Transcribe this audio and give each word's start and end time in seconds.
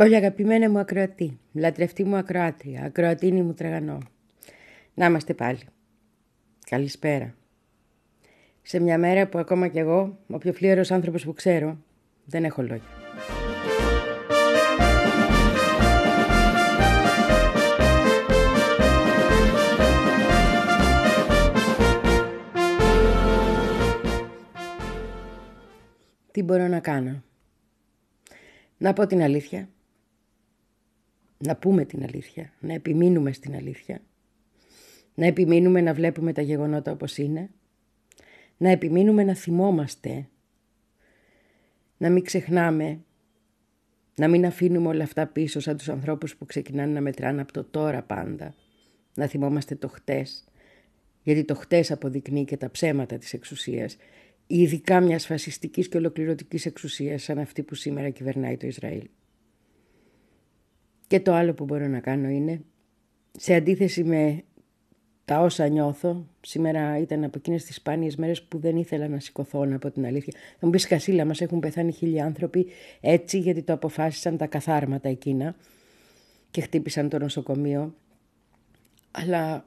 Πολύ 0.00 0.16
αγαπημένη 0.16 0.68
μου 0.68 0.78
ακροατή, 0.78 1.38
λατρευτή 1.52 2.04
μου 2.04 2.16
ακροάτρια, 2.16 2.84
ακροατίνη 2.84 3.42
μου 3.42 3.54
τραγανό. 3.54 3.98
Να 4.94 5.06
είμαστε 5.06 5.34
πάλι. 5.34 5.60
Καλησπέρα. 6.70 7.34
Σε 8.62 8.80
μια 8.80 8.98
μέρα 8.98 9.28
που 9.28 9.38
ακόμα 9.38 9.68
κι 9.68 9.78
εγώ, 9.78 10.18
ο 10.26 10.38
πιο 10.38 10.52
φλίωρος 10.52 10.90
άνθρωπος 10.90 11.24
που 11.24 11.32
ξέρω, 11.32 11.78
δεν 12.24 12.44
έχω 12.44 12.62
λόγια. 12.62 12.88
Τι 26.30 26.42
μπορώ 26.42 26.68
να 26.68 26.80
κάνω; 26.80 27.22
Να 28.78 28.92
πω 28.92 29.06
την 29.06 29.22
αλήθεια 29.22 29.68
να 31.44 31.56
πούμε 31.56 31.84
την 31.84 32.02
αλήθεια, 32.02 32.52
να 32.60 32.72
επιμείνουμε 32.72 33.32
στην 33.32 33.54
αλήθεια, 33.54 34.00
να 35.14 35.26
επιμείνουμε 35.26 35.80
να 35.80 35.94
βλέπουμε 35.94 36.32
τα 36.32 36.42
γεγονότα 36.42 36.92
όπως 36.92 37.18
είναι, 37.18 37.50
να 38.56 38.70
επιμείνουμε 38.70 39.24
να 39.24 39.34
θυμόμαστε, 39.34 40.28
να 41.96 42.10
μην 42.10 42.24
ξεχνάμε, 42.24 43.00
να 44.14 44.28
μην 44.28 44.46
αφήνουμε 44.46 44.88
όλα 44.88 45.02
αυτά 45.02 45.26
πίσω 45.26 45.60
σαν 45.60 45.76
τους 45.76 45.88
ανθρώπους 45.88 46.36
που 46.36 46.46
ξεκινάνε 46.46 46.92
να 46.92 47.00
μετράνε 47.00 47.40
από 47.40 47.52
το 47.52 47.64
τώρα 47.64 48.02
πάντα, 48.02 48.54
να 49.14 49.26
θυμόμαστε 49.26 49.74
το 49.74 49.88
χτες, 49.88 50.44
γιατί 51.22 51.44
το 51.44 51.54
χτες 51.54 51.90
αποδεικνύει 51.90 52.44
και 52.44 52.56
τα 52.56 52.70
ψέματα 52.70 53.18
της 53.18 53.32
εξουσίας, 53.32 53.96
ειδικά 54.46 55.00
μιας 55.00 55.26
φασιστικής 55.26 55.88
και 55.88 55.96
ολοκληρωτικής 55.96 56.66
εξουσίας 56.66 57.22
σαν 57.22 57.38
αυτή 57.38 57.62
που 57.62 57.74
σήμερα 57.74 58.10
κυβερνάει 58.10 58.56
το 58.56 58.66
Ισραήλ. 58.66 59.08
Και 61.10 61.20
το 61.20 61.34
άλλο 61.34 61.54
που 61.54 61.64
μπορώ 61.64 61.86
να 61.86 62.00
κάνω 62.00 62.28
είναι, 62.28 62.60
σε 63.38 63.54
αντίθεση 63.54 64.04
με 64.04 64.42
τα 65.24 65.40
όσα 65.40 65.68
νιώθω, 65.68 66.26
σήμερα 66.40 66.98
ήταν 66.98 67.24
από 67.24 67.38
εκείνες 67.38 67.64
τις 67.64 67.74
σπάνιες 67.74 68.16
μέρες 68.16 68.42
που 68.42 68.58
δεν 68.58 68.76
ήθελα 68.76 69.08
να 69.08 69.20
σηκωθώ 69.20 69.68
από 69.72 69.90
την 69.90 70.06
αλήθεια. 70.06 70.32
Θα 70.58 70.66
μου 70.66 70.72
πεις 70.72 70.86
Κασίλα, 70.86 71.24
μας 71.24 71.40
έχουν 71.40 71.60
πεθάνει 71.60 71.92
χίλιοι 71.92 72.20
άνθρωποι 72.20 72.66
έτσι 73.00 73.38
γιατί 73.38 73.62
το 73.62 73.72
αποφάσισαν 73.72 74.36
τα 74.36 74.46
καθάρματα 74.46 75.08
εκείνα 75.08 75.56
και 76.50 76.60
χτύπησαν 76.60 77.08
το 77.08 77.18
νοσοκομείο. 77.18 77.94
Αλλά 79.10 79.66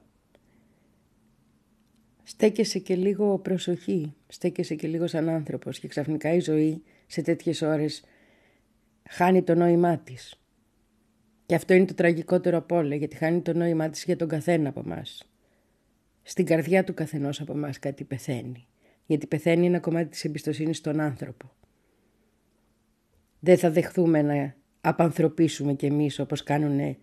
στέκεσαι 2.22 2.78
και 2.78 2.96
λίγο 2.96 3.38
προσοχή, 3.38 4.14
στέκεσαι 4.28 4.74
και 4.74 4.86
λίγο 4.86 5.06
σαν 5.06 5.28
άνθρωπος 5.28 5.78
και 5.78 5.88
ξαφνικά 5.88 6.32
η 6.34 6.40
ζωή 6.40 6.82
σε 7.06 7.22
τέτοιες 7.22 7.62
ώρες 7.62 8.04
χάνει 9.08 9.42
το 9.42 9.54
νόημά 9.54 9.98
της. 9.98 10.38
Και 11.46 11.54
αυτό 11.54 11.74
είναι 11.74 11.84
το 11.84 11.94
τραγικότερο 11.94 12.56
από 12.56 12.76
όλα, 12.76 12.94
γιατί 12.94 13.16
χάνει 13.16 13.40
το 13.40 13.52
νόημά 13.52 13.88
της 13.88 14.04
για 14.04 14.16
τον 14.16 14.28
καθένα 14.28 14.68
από 14.68 14.80
εμάς. 14.80 15.28
Στην 16.22 16.46
καρδιά 16.46 16.84
του 16.84 16.94
καθενός 16.94 17.40
από 17.40 17.52
εμάς 17.52 17.78
κάτι 17.78 18.04
πεθαίνει. 18.04 18.66
Γιατί 19.06 19.26
πεθαίνει 19.26 19.66
ένα 19.66 19.80
κομμάτι 19.80 20.08
της 20.08 20.24
εμπιστοσύνης 20.24 20.76
στον 20.76 21.00
άνθρωπο. 21.00 21.52
Δεν 23.40 23.58
θα 23.58 23.70
δεχθούμε 23.70 24.22
να 24.22 24.54
απανθρωπίσουμε 24.80 25.74
κι 25.74 25.86
εμείς 25.86 26.18
όπως 26.18 26.42
κάνουν 26.42 26.96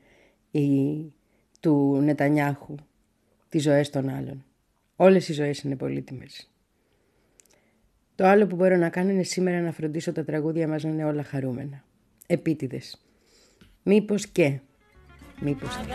οι 0.51 1.13
του 1.59 1.99
Νετανιάχου 2.01 2.75
τις 3.49 3.63
ζωές 3.63 3.89
των 3.89 4.09
άλλων. 4.09 4.45
Όλες 4.95 5.29
οι 5.29 5.33
ζωές 5.33 5.59
είναι 5.59 5.75
πολύτιμες. 5.75 6.51
Το 8.15 8.25
άλλο 8.25 8.47
που 8.47 8.55
μπορώ 8.55 8.75
να 8.75 8.89
κάνω 8.89 9.09
είναι 9.09 9.23
σήμερα 9.23 9.61
να 9.61 9.71
φροντίσω 9.71 10.11
τα 10.11 10.23
τραγούδια 10.23 10.67
μας 10.67 10.83
να 10.83 10.89
είναι 10.89 11.05
όλα 11.05 11.23
χαρούμενα. 11.23 11.83
Επίτηδες. 12.27 13.05
Μήπως 13.82 14.26
και. 14.26 14.60
Μήπως 15.40 15.76
και. 15.76 15.94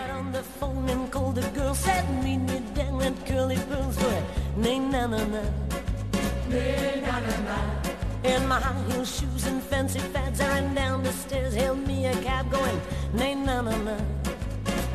In 8.24 8.48
my 8.48 8.60
high 8.60 8.84
heel 8.88 9.04
shoes 9.04 9.44
and 9.48 9.62
fancy 9.64 10.00
fads, 10.14 10.40
I 10.42 10.48
ran 10.48 10.76
down 10.76 10.98
the 11.02 11.12
stairs, 11.12 11.54
hailed 11.56 11.88
me 11.88 12.06
a 12.06 12.14
cab 12.22 12.52
going, 12.52 12.80
nay 13.14 13.34
na 13.34 13.62
na 13.62 13.76
na, 13.88 13.96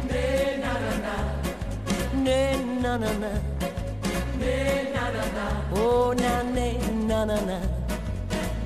nay 0.09 0.59
na 0.63 0.73
na 0.85 0.93
na, 1.07 1.17
nay 2.27 2.57
na 2.83 2.93
na 3.03 3.11
na, 3.23 3.33
nay 4.41 4.93
na 4.95 5.05
na 5.17 5.25
na, 5.37 5.47
oh 5.75 6.13
na 6.23 6.33
nay 6.57 6.79
na 7.11 7.25
na 7.25 7.39
na, 7.49 7.59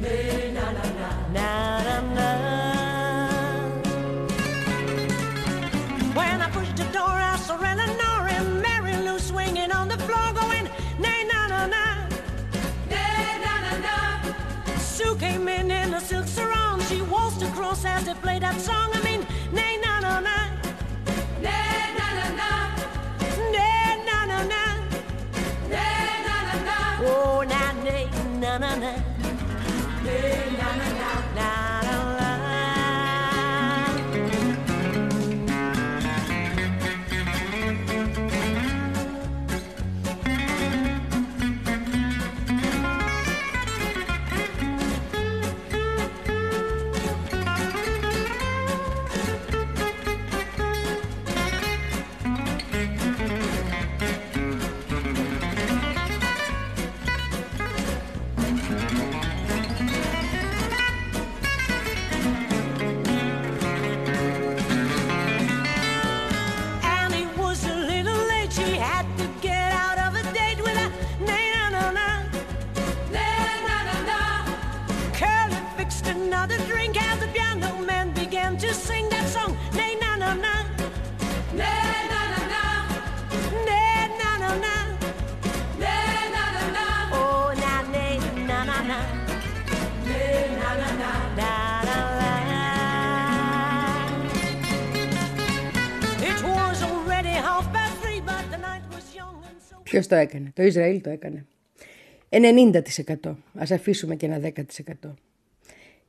nay 0.03 0.53
na 0.57 0.67
na 0.77 0.85
na, 0.99 1.09
na 1.37 1.49
na 1.87 2.15
na. 2.15 2.64
as 17.96 18.04
they 18.06 18.14
played 18.16 18.42
that 18.42 18.60
song. 18.60 18.90
I 18.94 19.00
mean, 19.08 19.22
nay, 19.54 19.78
na, 19.84 20.00
na, 20.02 20.20
na. 20.20 20.36
Nay, 21.46 21.94
na, 21.98 22.08
na, 22.18 22.26
na. 22.40 22.50
Nay, 23.56 24.04
na, 24.08 24.18
na, 24.32 24.40
na. 24.54 24.62
Nay, 25.74 26.08
na, 26.28 26.36
na, 26.48 26.56
na. 26.68 26.78
Oh, 27.08 27.44
na, 27.52 27.62
nay, 27.88 28.06
na, 28.42 28.52
na, 28.64 28.72
na. 28.84 28.92
Nay, 30.06 30.52
na, 30.60 30.68
na, 30.80 30.86
na. 30.90 30.95
Na, 30.95 30.95
Ποιος 99.96 100.08
το 100.08 100.16
έκανε; 100.16 100.52
Το 100.54 100.64
Ισραήλ 100.64 101.02
το 101.02 101.10
έκανε. 101.10 101.46
90%. 102.30 103.36
Ας 103.54 103.72
αφήσουμε 103.72 104.16
και 104.16 104.26
ένα 104.26 104.40
10%. 104.40 105.14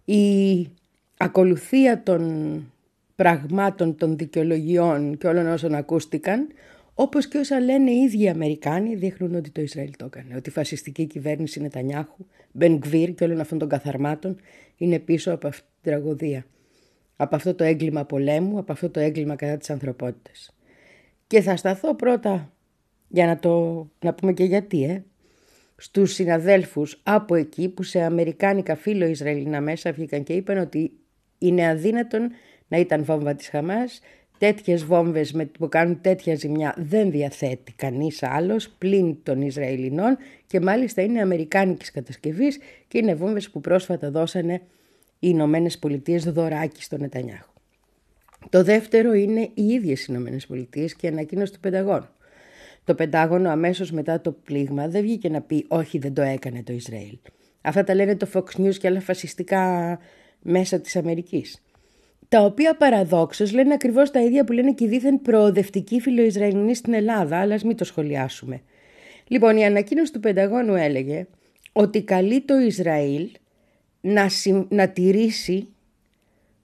Η 0.04 0.66
ακολουθία 1.16 2.02
των 2.02 2.72
πραγμάτων, 3.16 3.96
των 3.96 4.16
δικαιολογιών 4.16 5.18
και 5.18 5.26
όλων 5.26 5.46
όσων 5.46 5.74
ακούστηκαν, 5.74 6.48
όπως 6.94 7.28
και 7.28 7.38
όσα 7.38 7.60
λένε 7.60 7.90
οι 7.90 8.02
ίδιοι 8.02 8.28
Αμερικάνοι, 8.28 8.94
δείχνουν 8.94 9.34
ότι 9.34 9.50
το 9.50 9.60
Ισραήλ 9.60 9.90
το 9.96 10.04
έκανε. 10.04 10.36
Ότι 10.36 10.48
η 10.48 10.52
φασιστική 10.52 11.06
κυβέρνηση 11.06 11.60
Νετανιάχου, 11.60 12.26
Μπεν 12.52 12.76
Γκβίρ 12.76 13.14
και 13.14 13.24
όλων 13.24 13.40
αυτών 13.40 13.58
των 13.58 13.68
καθαρμάτων 13.68 14.40
είναι 14.76 14.98
πίσω 14.98 15.32
από 15.32 15.46
αυτή 15.46 15.66
την 15.82 15.92
τραγωδία. 15.92 16.46
Από 17.16 17.36
αυτό 17.36 17.54
το 17.54 17.64
έγκλημα 17.64 18.04
πολέμου, 18.04 18.58
από 18.58 18.72
αυτό 18.72 18.90
το 18.90 19.00
έγκλημα 19.00 19.36
κατά 19.36 19.56
της 19.56 19.70
ανθρωπότητας. 19.70 20.56
Και 21.26 21.40
θα 21.40 21.56
σταθώ 21.56 21.94
πρώτα 21.94 22.50
για 23.08 23.26
να 23.26 23.38
το 23.38 23.86
να 24.04 24.14
πούμε 24.14 24.32
και 24.32 24.44
γιατί, 24.44 24.84
ε, 24.84 25.02
στους 25.76 26.12
συναδέλφους 26.12 27.00
από 27.02 27.34
εκεί 27.34 27.68
που 27.68 27.82
σε 27.82 28.00
αμερικάνικα 28.00 28.76
φίλο 28.76 29.06
Ισραηλινά 29.06 29.60
μέσα 29.60 29.92
βγήκαν 29.92 30.22
και 30.22 30.32
είπαν 30.32 30.58
ότι 30.58 30.92
είναι 31.38 31.68
αδύνατον 31.68 32.30
να 32.68 32.78
ήταν 32.78 33.04
βόμβα 33.04 33.34
της 33.34 33.48
Χαμάς, 33.48 34.00
τέτοιες 34.38 34.84
βόμβες 34.84 35.32
με, 35.32 35.44
που 35.44 35.68
κάνουν 35.68 36.00
τέτοια 36.00 36.34
ζημιά 36.34 36.74
δεν 36.78 37.10
διαθέτει 37.10 37.72
κανείς 37.72 38.22
άλλος 38.22 38.68
πλην 38.68 39.22
των 39.22 39.40
Ισραηλινών 39.40 40.16
και 40.46 40.60
μάλιστα 40.60 41.02
είναι 41.02 41.20
αμερικάνικης 41.20 41.90
κατασκευής 41.90 42.58
και 42.88 42.98
είναι 42.98 43.14
βόμβες 43.14 43.50
που 43.50 43.60
πρόσφατα 43.60 44.10
δώσανε 44.10 44.54
οι 44.54 45.28
Ηνωμένες 45.30 45.78
Πολιτείες 45.78 46.24
δωράκι 46.24 46.82
στο 46.82 46.98
Νετανιάχου. 46.98 47.52
Το 48.50 48.64
δεύτερο 48.64 49.12
είναι 49.12 49.50
οι 49.54 49.64
ίδιες 49.64 50.02
οι 50.02 50.06
Ηνωμένες 50.08 50.46
Πολιτείες 50.46 50.94
και 50.94 51.06
η 51.06 51.10
ανακοίνωση 51.10 51.52
του 51.52 51.60
Πενταγώνου. 51.60 52.08
Το 52.86 52.94
Πεντάγωνο 52.94 53.50
αμέσως 53.50 53.90
μετά 53.90 54.20
το 54.20 54.32
πλήγμα 54.32 54.88
δεν 54.88 55.02
βγήκε 55.02 55.28
να 55.28 55.40
πει 55.40 55.64
όχι 55.68 55.98
δεν 55.98 56.14
το 56.14 56.22
έκανε 56.22 56.62
το 56.62 56.72
Ισραήλ. 56.72 57.18
Αυτά 57.60 57.84
τα 57.84 57.94
λένε 57.94 58.16
το 58.16 58.28
Fox 58.34 58.60
News 58.60 58.74
και 58.74 58.86
άλλα 58.86 59.00
φασιστικά 59.00 59.98
μέσα 60.42 60.80
της 60.80 60.96
Αμερικής. 60.96 61.62
Τα 62.28 62.40
οποία 62.40 62.76
παραδόξως 62.76 63.52
λένε 63.52 63.74
ακριβώς 63.74 64.10
τα 64.10 64.20
ίδια 64.20 64.44
που 64.44 64.52
λένε 64.52 64.72
και 64.72 64.84
οι 64.84 64.88
δίθεν 64.88 65.22
προοδευτικοί 65.22 66.00
φιλοϊσραηλινοί 66.00 66.74
στην 66.74 66.94
Ελλάδα, 66.94 67.38
αλλά 67.38 67.54
ας 67.54 67.64
μην 67.64 67.76
το 67.76 67.84
σχολιάσουμε. 67.84 68.60
Λοιπόν, 69.26 69.56
η 69.56 69.64
ανακοίνωση 69.64 70.12
του 70.12 70.20
Πενταγώνου 70.20 70.74
έλεγε 70.74 71.26
ότι 71.72 72.02
καλεί 72.02 72.40
το 72.40 72.58
Ισραήλ 72.58 73.28
να, 74.00 74.30
να 74.68 74.88
τηρήσει 74.88 75.68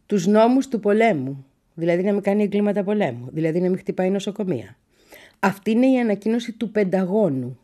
τους 0.07 0.27
νόμους 0.27 0.69
του 0.69 0.81
πολέμου, 0.81 1.47
δηλαδή 1.75 2.03
να 2.03 2.13
μην 2.13 2.23
κάνει 2.23 2.43
εγκλήματα 2.43 2.85
πολέμου, 2.85 3.29
δηλαδή 3.33 3.61
να 3.61 3.69
μην 3.69 3.79
χτυπάει 3.79 4.11
νοσοκομεία. 4.11 4.77
Αυτή 5.45 5.71
είναι 5.71 5.87
η 5.87 5.99
ανακοίνωση 5.99 6.53
του 6.53 6.71
Πενταγώνου. 6.71 7.59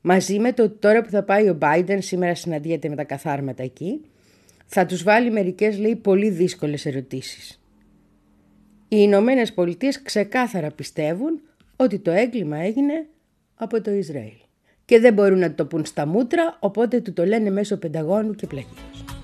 Μαζί 0.00 0.38
με 0.38 0.52
το 0.52 0.70
τώρα 0.70 1.02
που 1.02 1.10
θα 1.10 1.22
πάει 1.22 1.48
ο 1.48 1.58
Biden, 1.60 1.98
σήμερα 2.00 2.34
συναντιέται 2.34 2.88
με 2.88 2.96
τα 2.96 3.04
καθάρματα 3.04 3.62
εκεί, 3.62 4.00
θα 4.66 4.86
τους 4.86 5.02
βάλει 5.02 5.30
μερικές, 5.30 5.78
λέει, 5.78 5.96
πολύ 5.96 6.30
δύσκολες 6.30 6.86
ερωτήσεις. 6.86 7.60
Οι 8.88 8.96
Ηνωμένες 8.98 9.52
Πολιτείες 9.52 10.02
ξεκάθαρα 10.02 10.70
πιστεύουν 10.70 11.40
ότι 11.76 11.98
το 11.98 12.10
έγκλημα 12.10 12.56
έγινε 12.56 13.06
από 13.54 13.80
το 13.80 13.90
Ισραήλ. 13.90 14.40
Και 14.84 15.00
δεν 15.00 15.12
μπορούν 15.12 15.38
να 15.38 15.54
το 15.54 15.66
πούν 15.66 15.84
στα 15.84 16.06
μούτρα, 16.06 16.56
οπότε 16.60 17.00
του 17.00 17.12
το 17.12 17.24
λένε 17.24 17.50
μέσω 17.50 17.76
Πενταγώνου 17.76 18.34
και 18.34 18.46
πλαγίως. 18.46 19.21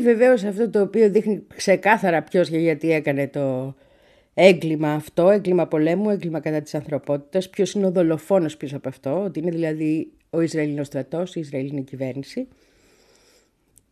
Και 0.00 0.06
βεβαίως 0.06 0.44
αυτό 0.44 0.70
το 0.70 0.80
οποίο 0.80 1.10
δείχνει 1.10 1.46
ξεκάθαρα 1.56 2.22
ποιος 2.22 2.48
και 2.48 2.58
γιατί 2.58 2.92
έκανε 2.92 3.28
το 3.28 3.74
έγκλημα 4.34 4.92
αυτό, 4.92 5.30
έγκλημα 5.30 5.66
πολέμου, 5.66 6.10
έγκλημα 6.10 6.40
κατά 6.40 6.60
της 6.60 6.74
ανθρωπότητας, 6.74 7.50
ποιος 7.50 7.72
είναι 7.72 7.86
ο 7.86 7.90
δολοφόνος 7.90 8.56
πίσω 8.56 8.76
από 8.76 8.88
αυτό, 8.88 9.22
ότι 9.22 9.38
είναι 9.38 9.50
δηλαδή 9.50 10.12
ο 10.30 10.40
Ισραηλινός 10.40 10.86
στρατός, 10.86 11.34
η 11.34 11.40
Ισραηλινή 11.40 11.82
κυβέρνηση. 11.82 12.48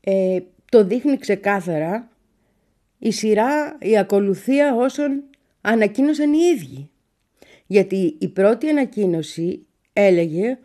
Ε, 0.00 0.38
το 0.70 0.84
δείχνει 0.84 1.18
ξεκάθαρα 1.18 2.10
η 2.98 3.10
σειρά, 3.10 3.78
η 3.80 3.98
ακολουθία 3.98 4.74
όσων 4.74 5.22
ανακοίνωσαν 5.60 6.32
οι 6.32 6.38
ίδιοι. 6.56 6.90
Γιατί 7.66 8.16
η 8.18 8.28
πρώτη 8.28 8.68
ανακοίνωση 8.68 9.66
έλεγε 9.92 10.58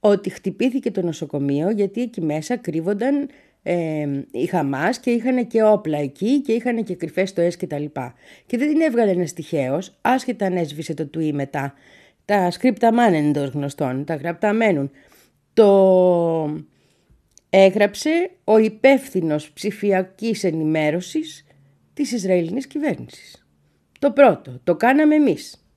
ότι 0.00 0.30
χτυπήθηκε 0.30 0.90
το 0.90 1.02
νοσοκομείο 1.02 1.70
γιατί 1.70 2.02
εκεί 2.02 2.20
μέσα 2.20 2.56
κρύβονταν 2.56 3.28
ε, 3.70 4.08
η 4.30 4.46
Χαμάς 4.46 4.98
και 4.98 5.10
είχαν 5.10 5.46
και 5.46 5.62
όπλα 5.62 5.98
εκεί 5.98 6.40
και 6.40 6.52
είχαν 6.52 6.84
και 6.84 6.94
κρυφές 6.94 7.28
στοές 7.28 7.56
και 7.56 7.66
τα 7.66 7.78
λοιπά. 7.78 8.14
Και 8.46 8.58
δεν 8.58 8.68
την 8.68 8.80
έβγαλε 8.80 9.10
ένας 9.10 9.32
τυχαίος, 9.32 9.98
άσχετα 10.00 10.46
αν 10.46 10.56
έσβησε 10.56 10.94
το 10.94 11.06
τουί 11.06 11.32
μετά. 11.32 11.74
Τα 12.24 12.50
σκρίπτα 12.50 12.92
μάνεν 12.92 13.28
εντός 13.28 13.48
γνωστών, 13.48 14.04
τα 14.04 14.14
γραπτά 14.14 14.52
μένουν. 14.52 14.90
Το 15.54 16.62
έγραψε 17.50 18.30
ο 18.44 18.58
υπεύθυνος 18.58 19.50
ψηφιακής 19.50 20.44
ενημέρωσης 20.44 21.46
της 21.94 22.12
Ισραηλινής 22.12 22.66
κυβέρνησης. 22.66 23.46
Το 23.98 24.10
πρώτο, 24.10 24.60
το 24.64 24.76
κάναμε 24.76 25.14
εμείς. 25.14 25.68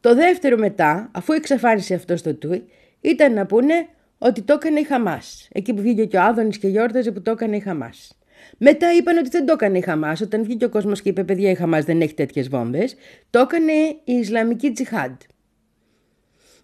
Το 0.00 0.14
δεύτερο 0.14 0.56
μετά, 0.56 1.10
αφού 1.12 1.32
εξαφάνισε 1.32 1.94
αυτό 1.94 2.16
στο 2.16 2.34
τουί, 2.34 2.64
ήταν 3.00 3.32
να 3.32 3.46
πούνε 3.46 3.88
ότι 4.18 4.42
το 4.42 4.52
έκανε 4.52 4.80
η 4.80 4.84
Χαμάς. 4.84 5.48
Εκεί 5.52 5.74
που 5.74 5.82
βγήκε 5.82 6.04
και 6.04 6.16
ο 6.16 6.22
Άδωνης 6.22 6.58
και 6.58 6.68
γιόρταζε 6.68 7.10
που 7.10 7.22
το 7.22 7.30
έκανε 7.30 7.56
η 7.56 7.60
Χαμάς. 7.60 8.18
Μετά 8.58 8.94
είπαν 8.94 9.16
ότι 9.16 9.28
δεν 9.28 9.46
το 9.46 9.52
έκανε 9.52 9.78
η 9.78 9.80
Χαμάς. 9.80 10.20
Όταν 10.20 10.44
βγήκε 10.44 10.64
ο 10.64 10.68
κόσμος 10.68 11.02
και 11.02 11.08
είπε: 11.08 11.24
Παιδιά, 11.24 11.50
η 11.50 11.54
Χαμάς 11.54 11.84
δεν 11.84 12.00
έχει 12.00 12.14
τέτοιες 12.14 12.48
βόμβες, 12.48 12.96
το 13.30 13.38
έκανε 13.38 13.72
η 14.04 14.12
Ισλαμική 14.12 14.70
Τζιχάντ. 14.70 15.20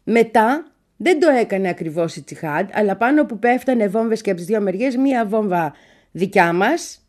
Μετά 0.04 0.74
δεν 0.96 1.20
το 1.20 1.28
έκανε 1.28 1.68
ακριβώς 1.68 2.16
η 2.16 2.22
Τζιχάντ, 2.22 2.68
αλλά 2.72 2.96
πάνω 2.96 3.24
που 3.24 3.38
πέφτανε 3.38 3.88
βόμβες 3.88 4.20
και 4.20 4.30
από 4.30 4.38
τις 4.38 4.48
δύο 4.48 4.60
μεριές, 4.60 4.96
μία 4.96 5.26
βόμβα 5.26 5.74
δικιά 6.10 6.52
μας, 6.52 7.08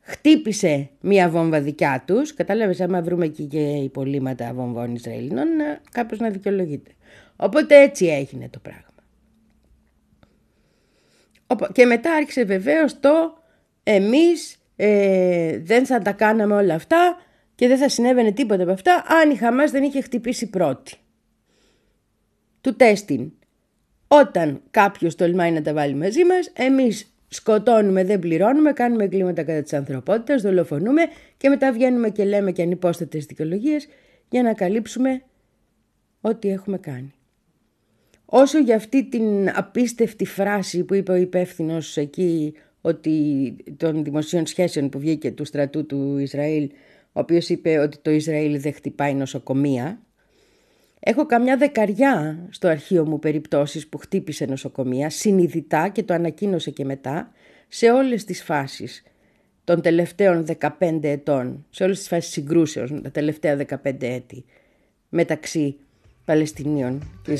χτύπησε 0.00 0.88
μία 1.00 1.28
βόμβα 1.28 1.60
δικιά 1.60 2.02
τους, 2.06 2.34
κατάλαβες 2.34 2.80
άμα 2.80 3.02
βρούμε 3.02 3.24
εκεί 3.24 3.44
και 3.44 3.58
υπολείμματα 3.58 4.52
βομβών 4.54 4.94
Ισραηλινών, 4.94 5.48
κάπως 5.90 6.18
να 6.18 6.30
δικαιολογείται. 6.30 6.90
Οπότε 7.36 7.82
έτσι 7.82 8.06
έγινε 8.06 8.48
το 8.48 8.58
πράγμα. 8.58 8.85
Και 11.72 11.84
μετά 11.84 12.12
άρχισε 12.12 12.44
βεβαίως 12.44 13.00
το 13.00 13.42
εμείς 13.82 14.56
ε, 14.76 15.58
δεν 15.58 15.86
θα 15.86 15.98
τα 15.98 16.12
κάναμε 16.12 16.54
όλα 16.54 16.74
αυτά 16.74 17.16
και 17.54 17.68
δεν 17.68 17.78
θα 17.78 17.88
συνέβαινε 17.88 18.32
τίποτα 18.32 18.62
από 18.62 18.72
αυτά 18.72 19.04
αν 19.22 19.30
η 19.30 19.36
Χαμάς 19.36 19.70
δεν 19.70 19.82
είχε 19.82 20.00
χτυπήσει 20.00 20.50
πρώτη. 20.50 20.94
Του 22.60 22.76
τέστην. 22.76 23.32
Όταν 24.08 24.62
κάποιος 24.70 25.14
τολμάει 25.14 25.50
να 25.50 25.62
τα 25.62 25.72
βάλει 25.72 25.94
μαζί 25.94 26.24
μας, 26.24 26.50
εμείς 26.52 27.14
σκοτώνουμε, 27.28 28.04
δεν 28.04 28.18
πληρώνουμε, 28.18 28.72
κάνουμε 28.72 29.04
εγκλήματα 29.04 29.42
κατά 29.42 29.62
της 29.62 29.72
ανθρωπότητας, 29.72 30.42
δολοφονούμε 30.42 31.02
και 31.36 31.48
μετά 31.48 31.72
βγαίνουμε 31.72 32.10
και 32.10 32.24
λέμε 32.24 32.52
και 32.52 32.62
ανυπόστατες 32.62 33.24
δικαιολογίες 33.24 33.88
για 34.28 34.42
να 34.42 34.54
καλύψουμε 34.54 35.22
ό,τι 36.20 36.48
έχουμε 36.48 36.78
κάνει. 36.78 37.15
Όσο 38.26 38.58
για 38.58 38.76
αυτή 38.76 39.04
την 39.08 39.50
απίστευτη 39.54 40.24
φράση 40.24 40.84
που 40.84 40.94
είπε 40.94 41.12
ο 41.12 41.16
υπεύθυνος 41.16 41.96
εκεί 41.96 42.54
ότι 42.80 43.56
των 43.76 44.04
δημοσίων 44.04 44.46
σχέσεων 44.46 44.88
που 44.88 44.98
βγήκε 44.98 45.30
του 45.30 45.44
στρατού 45.44 45.86
του 45.86 46.18
Ισραήλ, 46.18 46.70
ο 47.12 47.20
οποίος 47.20 47.48
είπε 47.48 47.78
ότι 47.78 47.98
το 47.98 48.10
Ισραήλ 48.10 48.60
δεν 48.60 48.72
χτυπάει 48.72 49.14
νοσοκομεία, 49.14 50.00
Έχω 51.08 51.26
καμιά 51.26 51.56
δεκαριά 51.56 52.46
στο 52.50 52.68
αρχείο 52.68 53.06
μου 53.06 53.18
περιπτώσεις 53.18 53.88
που 53.88 53.98
χτύπησε 53.98 54.44
νοσοκομεία, 54.44 55.10
συνειδητά 55.10 55.88
και 55.88 56.02
το 56.02 56.14
ανακοίνωσε 56.14 56.70
και 56.70 56.84
μετά, 56.84 57.32
σε 57.68 57.90
όλες 57.90 58.24
τις 58.24 58.42
φάσεις 58.42 59.02
των 59.64 59.80
τελευταίων 59.80 60.46
15 60.78 60.98
ετών, 61.02 61.66
σε 61.70 61.84
όλες 61.84 61.98
τις 61.98 62.08
φάσεις 62.08 62.32
συγκρούσεων 62.32 63.02
τα 63.02 63.10
τελευταία 63.10 63.56
15 63.56 63.76
έτη, 64.00 64.44
μεταξύ 65.08 65.76
Παλαιστινίων 66.26 67.02
και 67.22 67.32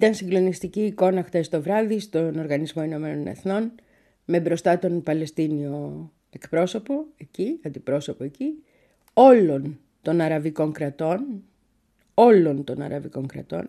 Ήταν 0.00 0.14
συγκλονιστική 0.14 0.80
εικόνα 0.84 1.22
χτες 1.22 1.48
το 1.48 1.62
βράδυ 1.62 2.00
στον 2.00 2.38
Οργανισμό 2.38 2.82
Ηνωμένων 2.84 3.26
Εθνών 3.26 3.72
με 4.24 4.40
μπροστά 4.40 4.78
τον 4.78 5.02
Παλαιστίνιο 5.02 6.10
εκπρόσωπο 6.30 7.04
εκεί, 7.16 7.60
αντιπρόσωπο 7.64 8.24
εκεί, 8.24 8.62
όλων 9.12 9.78
των 10.02 10.20
αραβικών 10.20 10.72
κρατών, 10.72 11.42
όλων 12.14 12.64
των 12.64 12.82
αραβικών 12.82 13.26
κρατών, 13.26 13.68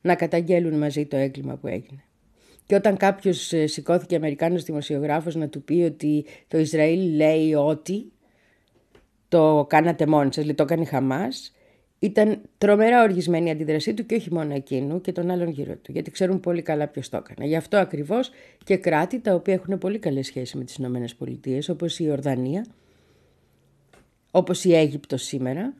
να 0.00 0.14
καταγγέλουν 0.14 0.78
μαζί 0.78 1.06
το 1.06 1.16
έγκλημα 1.16 1.56
που 1.56 1.66
έγινε. 1.66 2.04
Και 2.66 2.74
όταν 2.74 2.96
κάποιος 2.96 3.52
ε, 3.52 3.66
σηκώθηκε 3.66 4.16
Αμερικάνος 4.16 4.62
δημοσιογράφος 4.62 5.34
να 5.34 5.48
του 5.48 5.62
πει 5.62 5.82
ότι 5.82 6.24
το 6.48 6.58
Ισραήλ 6.58 7.16
λέει 7.16 7.54
ότι 7.54 8.12
το 9.28 9.66
κάνατε 9.68 10.06
μόνοι 10.06 10.32
σας, 10.32 10.44
λέει 10.44 10.54
το 10.54 10.62
έκανε 10.62 10.82
η 10.82 10.86
Χαμάς, 10.86 11.52
ήταν 12.02 12.40
τρομερά 12.58 13.02
οργισμένη 13.02 13.48
η 13.48 13.50
αντίδρασή 13.50 13.94
του 13.94 14.06
και 14.06 14.14
όχι 14.14 14.32
μόνο 14.32 14.54
εκείνου 14.54 15.00
και 15.00 15.12
των 15.12 15.30
άλλων 15.30 15.48
γύρω 15.48 15.76
του, 15.76 15.92
γιατί 15.92 16.10
ξέρουν 16.10 16.40
πολύ 16.40 16.62
καλά 16.62 16.88
ποιος 16.88 17.08
το 17.08 17.16
έκανε. 17.16 17.48
Γι' 17.48 17.56
αυτό 17.56 17.76
ακριβώς 17.76 18.30
και 18.64 18.76
κράτη 18.76 19.20
τα 19.20 19.34
οποία 19.34 19.54
έχουν 19.54 19.78
πολύ 19.78 19.98
καλές 19.98 20.26
σχέσεις 20.26 20.54
με 20.54 20.64
τις 20.64 20.76
ΗΠΑ, 20.76 21.72
όπως 21.72 21.98
η 21.98 22.10
Ορδανία, 22.10 22.66
όπως 24.30 24.64
η 24.64 24.74
Αίγυπτος 24.74 25.22
σήμερα, 25.22 25.74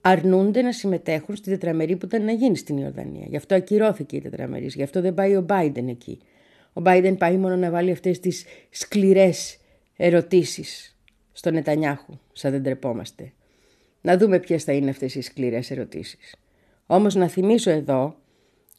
αρνούνται 0.00 0.62
να 0.62 0.72
συμμετέχουν 0.72 1.36
στη 1.36 1.50
τετραμερή 1.50 1.96
που 1.96 2.06
ήταν 2.06 2.24
να 2.24 2.32
γίνει 2.32 2.56
στην 2.56 2.76
Ιορδανία. 2.76 3.26
Γι' 3.28 3.36
αυτό 3.36 3.54
ακυρώθηκε 3.54 4.16
η 4.16 4.20
τετραμερής, 4.20 4.74
γι' 4.74 4.82
αυτό 4.82 5.00
δεν 5.00 5.14
πάει 5.14 5.36
ο 5.36 5.46
Biden 5.48 5.86
εκεί. 5.88 6.18
Ο 6.72 6.82
Biden 6.84 7.14
πάει 7.18 7.36
μόνο 7.36 7.56
να 7.56 7.70
βάλει 7.70 7.90
αυτές 7.90 8.20
τις 8.20 8.44
σκληρές 8.70 9.58
ερωτήσεις 9.96 10.96
στον 11.32 11.52
Νετανιάχου, 11.52 12.18
σαν 12.32 12.50
δεν 12.50 12.62
τρεπόμαστε. 12.62 13.32
Να 14.08 14.16
δούμε 14.16 14.38
ποιες 14.38 14.64
θα 14.64 14.72
είναι 14.72 14.90
αυτές 14.90 15.14
οι 15.14 15.20
σκληρές 15.20 15.70
ερωτήσεις. 15.70 16.34
Όμως 16.86 17.14
να 17.14 17.28
θυμίσω 17.28 17.70
εδώ 17.70 18.16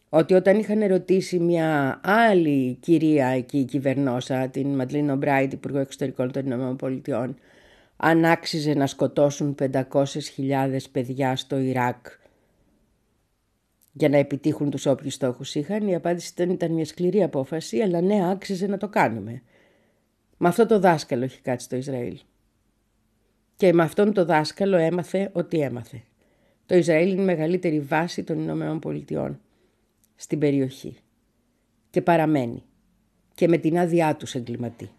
ότι 0.09 0.33
όταν 0.33 0.59
είχαν 0.59 0.81
ερωτήσει 0.81 1.39
μια 1.39 2.00
άλλη 2.03 2.74
κυρία 2.74 3.27
εκεί 3.27 3.63
κυβερνόσα, 3.63 4.48
την 4.48 4.67
Μαντλίνο 4.67 5.15
Μπράιτ, 5.15 5.53
Υπουργό 5.53 5.77
Εξωτερικών 5.77 6.31
των 6.31 6.77
ΗΠΑ, 6.81 7.36
αν 7.98 8.25
άξιζε 8.25 8.74
να 8.74 8.88
σκοτώσουν 8.88 9.55
500.000 9.59 10.77
παιδιά 10.91 11.36
στο 11.36 11.57
Ιράκ 11.57 12.05
για 13.91 14.09
να 14.09 14.17
επιτύχουν 14.17 14.69
τους 14.69 14.86
όποιους 14.86 15.13
στόχους 15.13 15.55
είχαν, 15.55 15.88
η 15.88 15.95
απάντηση 15.95 16.31
ήταν, 16.33 16.50
ήταν 16.50 16.71
μια 16.71 16.86
σκληρή 16.86 17.24
απόφαση, 17.24 17.79
αλλά 17.79 18.01
ναι, 18.01 18.31
άξιζε 18.31 18.67
να 18.67 18.77
το 18.77 18.88
κάνουμε. 18.88 19.41
Με 20.38 20.48
αυτό 20.48 20.65
το 20.65 20.79
δάσκαλο 20.79 21.24
έχει 21.24 21.41
κάτσει 21.41 21.65
στο 21.65 21.75
Ισραήλ. 21.75 22.19
Και 23.60 23.74
με 23.74 23.84
αυτόν 23.84 24.13
το 24.13 24.25
δάσκαλο 24.25 24.78
έμαθε 24.78 25.30
ό,τι 25.34 25.60
έμαθε. 25.60 26.04
Το 26.66 26.75
Ισραήλ 26.75 27.12
είναι 27.12 27.22
η 27.22 27.25
μεγαλύτερη 27.25 27.80
βάση 27.80 28.24
των 28.24 28.39
Ηνωμένων 28.39 28.80
Πολιτειών 28.80 29.39
στην 30.16 30.39
περιοχή. 30.39 30.98
Και 31.89 32.01
παραμένει. 32.01 32.63
Και 33.34 33.48
με 33.48 33.58
την 33.58 33.78
άδειά 33.78 34.16
τους 34.16 34.36
εγκληματεί. 34.36 34.89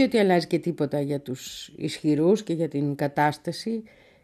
Όχι 0.00 0.08
ότι 0.08 0.18
αλλάζει 0.18 0.46
και 0.46 0.58
τίποτα 0.58 1.00
για 1.00 1.20
τους 1.20 1.72
ισχυρούς 1.76 2.42
και 2.42 2.52
για 2.52 2.68
την 2.68 2.94
κατάσταση 2.94 3.82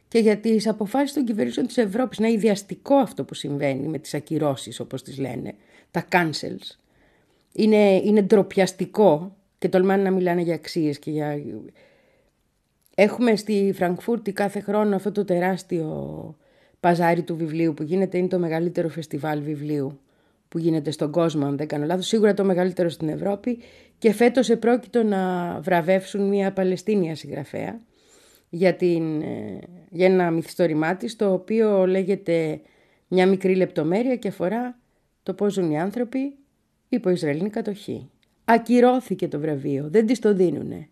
και 0.08 0.18
για 0.18 0.36
τις 0.36 0.68
αποφάσεις 0.68 1.12
των 1.12 1.24
κυβερνήσεων 1.24 1.66
της 1.66 1.76
Ευρώπης. 1.76 2.18
Είναι 2.18 2.30
ιδιαστικό 2.30 2.94
αυτό 2.94 3.24
που 3.24 3.34
συμβαίνει 3.34 3.88
με 3.88 3.98
τις 3.98 4.14
ακυρώσεις 4.14 4.80
όπως 4.80 5.02
τις 5.02 5.18
λένε, 5.18 5.54
τα 5.90 6.04
cancels. 6.10 6.76
Είναι, 7.52 7.94
είναι 7.94 8.22
ντροπιαστικό 8.22 9.36
και 9.58 9.68
τολμάνε 9.68 10.02
να 10.02 10.10
μιλάνε 10.10 10.40
για 10.40 10.54
αξίες 10.54 10.98
και 10.98 11.10
για... 11.10 11.42
Έχουμε 12.94 13.36
στη 13.36 13.72
Φραγκφούρτη 13.74 14.32
κάθε 14.32 14.60
χρόνο 14.60 14.96
αυτό 14.96 15.12
το 15.12 15.24
τεράστιο 15.24 16.36
παζάρι 16.80 17.22
του 17.22 17.36
βιβλίου 17.36 17.74
που 17.74 17.82
γίνεται, 17.82 18.18
είναι 18.18 18.28
το 18.28 18.38
μεγαλύτερο 18.38 18.88
φεστιβάλ 18.88 19.42
βιβλίου 19.42 19.98
που 20.48 20.58
γίνεται 20.58 20.90
στον 20.90 21.10
κόσμο, 21.10 21.46
αν 21.46 21.56
δεν 21.56 21.66
κάνω 21.66 21.84
λάθος, 21.84 22.06
σίγουρα 22.06 22.34
το 22.34 22.44
μεγαλύτερο 22.44 22.88
στην 22.88 23.08
Ευρώπη 23.08 23.58
και 23.98 24.12
φέτος 24.12 24.50
επρόκειτο 24.50 25.02
να 25.02 25.52
βραβεύσουν 25.60 26.28
μια 26.28 26.52
Παλαιστίνια 26.52 27.14
συγγραφέα 27.14 27.80
για, 28.48 28.74
την, 28.74 29.20
ε, 29.22 29.58
για 29.90 30.06
ένα 30.06 30.30
μυθιστόρημά 30.30 30.96
της, 30.96 31.16
το 31.16 31.32
οποίο 31.32 31.86
λέγεται 31.86 32.60
μια 33.08 33.26
μικρή 33.26 33.54
λεπτομέρεια 33.54 34.16
και 34.16 34.28
αφορά 34.28 34.78
το 35.22 35.34
πώς 35.34 35.52
ζουν 35.52 35.70
οι 35.70 35.80
άνθρωποι 35.80 36.36
υπό 36.88 37.10
Ισραηλινή 37.10 37.50
κατοχή. 37.50 38.10
Ακυρώθηκε 38.44 39.28
το 39.28 39.40
βραβείο, 39.40 39.88
δεν 39.90 40.06
της 40.06 40.18
το 40.18 40.34
δίνουνε. 40.34 40.88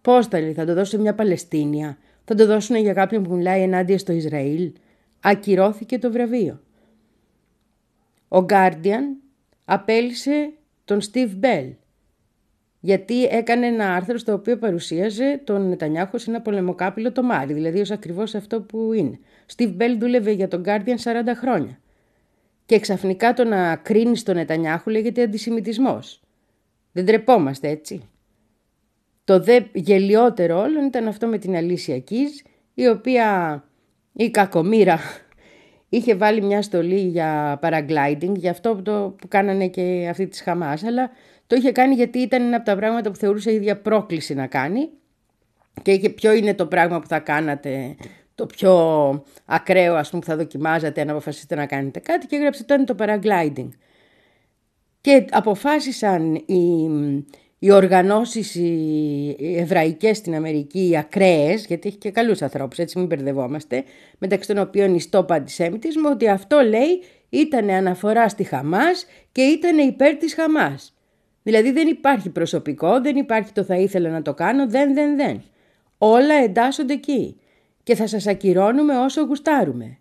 Πώς 0.00 0.26
θα 0.26 0.40
λέει, 0.40 0.52
θα 0.52 0.64
το 0.64 0.74
δώσουν 0.74 1.00
μια 1.00 1.14
Παλαιστίνια, 1.14 1.98
θα 2.24 2.34
το 2.34 2.46
δώσουν 2.46 2.76
για 2.76 2.92
κάποιον 2.92 3.22
που 3.22 3.34
μιλάει 3.34 3.62
ενάντια 3.62 3.98
στο 3.98 4.12
Ισραήλ. 4.12 4.72
Ακυρώθηκε 5.20 5.98
το 5.98 6.12
βραβείο. 6.12 6.60
Ο 8.34 8.46
Guardian 8.48 9.02
απέλησε 9.64 10.52
τον 10.84 11.00
Steve 11.12 11.30
Bell 11.42 11.72
γιατί 12.80 13.24
έκανε 13.24 13.66
ένα 13.66 13.94
άρθρο 13.94 14.18
στο 14.18 14.32
οποίο 14.32 14.56
παρουσίαζε 14.56 15.40
τον 15.44 15.68
Νετανιάχου 15.68 16.18
σε 16.18 16.30
ένα 16.30 16.40
πολεμοκάπηλο 16.40 17.12
το 17.12 17.22
Μάρι, 17.22 17.52
δηλαδή 17.52 17.80
ως 17.80 17.90
ακριβώς 17.90 18.34
αυτό 18.34 18.60
που 18.60 18.92
είναι. 18.92 19.18
Steve 19.56 19.76
Bell 19.76 19.96
δούλευε 19.98 20.30
για 20.30 20.48
τον 20.48 20.62
Guardian 20.66 20.96
40 21.02 21.34
χρόνια. 21.36 21.78
Και 22.66 22.78
ξαφνικά 22.78 23.32
το 23.32 23.44
να 23.44 23.76
κρίνεις 23.76 24.22
τον 24.22 24.34
Νετανιάχου 24.34 24.90
λέγεται 24.90 25.22
αντισημιτισμός. 25.22 26.22
Δεν 26.92 27.04
τρεπόμαστε 27.06 27.68
έτσι. 27.68 28.08
Το 29.24 29.40
δε 29.40 29.60
γελιότερο 29.72 30.60
όλων 30.60 30.84
ήταν 30.84 31.08
αυτό 31.08 31.26
με 31.26 31.38
την 31.38 31.56
Αλήσια 31.56 31.98
Κίζ, 31.98 32.30
η 32.74 32.88
οποία 32.88 33.64
η 34.12 34.30
κακομήρα 34.30 34.98
είχε 35.96 36.14
βάλει 36.14 36.42
μια 36.42 36.62
στολή 36.62 37.00
για 37.00 37.58
paragliding, 37.62 38.32
για 38.36 38.50
αυτό 38.50 38.74
που, 38.74 38.82
το, 38.82 39.14
που 39.18 39.28
κάνανε 39.28 39.68
και 39.68 40.06
αυτή 40.10 40.26
της 40.26 40.42
Χαμάς, 40.42 40.84
αλλά 40.84 41.10
το 41.46 41.56
είχε 41.56 41.72
κάνει 41.72 41.94
γιατί 41.94 42.18
ήταν 42.18 42.42
ένα 42.42 42.56
από 42.56 42.64
τα 42.64 42.76
πράγματα 42.76 43.10
που 43.10 43.16
θεωρούσε 43.16 43.50
η 43.50 43.54
ίδια 43.54 43.76
πρόκληση 43.76 44.34
να 44.34 44.46
κάνει 44.46 44.88
και 45.82 45.92
είχε 45.92 46.08
ποιο 46.08 46.32
είναι 46.32 46.54
το 46.54 46.66
πράγμα 46.66 47.00
που 47.00 47.06
θα 47.06 47.18
κάνατε, 47.18 47.96
το 48.34 48.46
πιο 48.46 48.74
ακραίο 49.44 49.94
ας 49.94 50.10
πούμε 50.10 50.22
που 50.22 50.28
θα 50.28 50.36
δοκιμάζατε 50.36 51.00
αν 51.00 51.10
αποφασίσετε 51.10 51.54
να 51.54 51.66
κάνετε 51.66 52.00
κάτι 52.00 52.26
και 52.26 52.36
έγραψε 52.36 52.62
ήταν 52.62 52.84
το 52.84 52.94
paragliding. 52.98 53.68
Και 55.00 55.24
αποφάσισαν 55.30 56.34
οι, 56.34 56.88
οι 57.64 57.70
οργανώσεις 57.70 58.54
οι 58.54 59.56
εβραϊκές 59.56 60.16
στην 60.16 60.34
Αμερική, 60.34 60.88
οι 60.88 60.96
ακραίες, 60.96 61.66
γιατί 61.66 61.88
έχει 61.88 61.96
και 61.96 62.10
καλούς 62.10 62.42
ανθρώπους, 62.42 62.78
έτσι 62.78 62.98
μην 62.98 63.06
μπερδευόμαστε, 63.06 63.84
μεταξύ 64.18 64.48
των 64.48 64.58
οποίων 64.58 64.94
η 64.94 65.00
στόπα 65.00 65.34
αντισέμιτισμο, 65.34 66.08
ότι 66.10 66.28
αυτό 66.28 66.60
λέει 66.60 67.02
ήταν 67.28 67.70
αναφορά 67.70 68.28
στη 68.28 68.44
Χαμάς 68.44 69.06
και 69.32 69.42
ήταν 69.42 69.78
υπέρ 69.78 70.16
της 70.16 70.34
Χαμάς. 70.34 70.94
Δηλαδή 71.42 71.72
δεν 71.72 71.88
υπάρχει 71.88 72.30
προσωπικό, 72.30 73.00
δεν 73.00 73.16
υπάρχει 73.16 73.52
το 73.52 73.64
θα 73.64 73.76
ήθελα 73.76 74.10
να 74.10 74.22
το 74.22 74.34
κάνω, 74.34 74.68
δεν, 74.68 74.94
δεν, 74.94 75.16
δεν. 75.16 75.42
Όλα 75.98 76.34
εντάσσονται 76.34 76.92
εκεί 76.92 77.36
και 77.82 77.94
θα 77.94 78.06
σας 78.06 78.26
ακυρώνουμε 78.26 78.98
όσο 78.98 79.22
γουστάρουμε. 79.22 79.98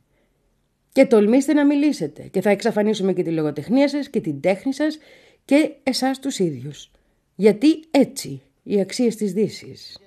Και 0.92 1.06
τολμήστε 1.06 1.54
να 1.54 1.66
μιλήσετε 1.66 2.22
και 2.32 2.42
θα 2.42 2.50
εξαφανίσουμε 2.50 3.14
και 3.14 3.24
τη 3.24 3.32
λογοτεχνία 3.32 3.88
σας 3.88 4.10
και 4.10 4.22
την 4.22 4.42
τέχνη 4.42 4.74
σας 4.74 4.98
και 5.46 5.72
εσάς 5.84 6.20
τους 6.20 6.40
ίδιους. 6.40 6.92
Γιατί 7.36 7.84
έτσι 7.92 8.42
οι 8.64 8.80
αξίες 8.80 9.16
της 9.16 9.34
Δύσης. 9.34 9.98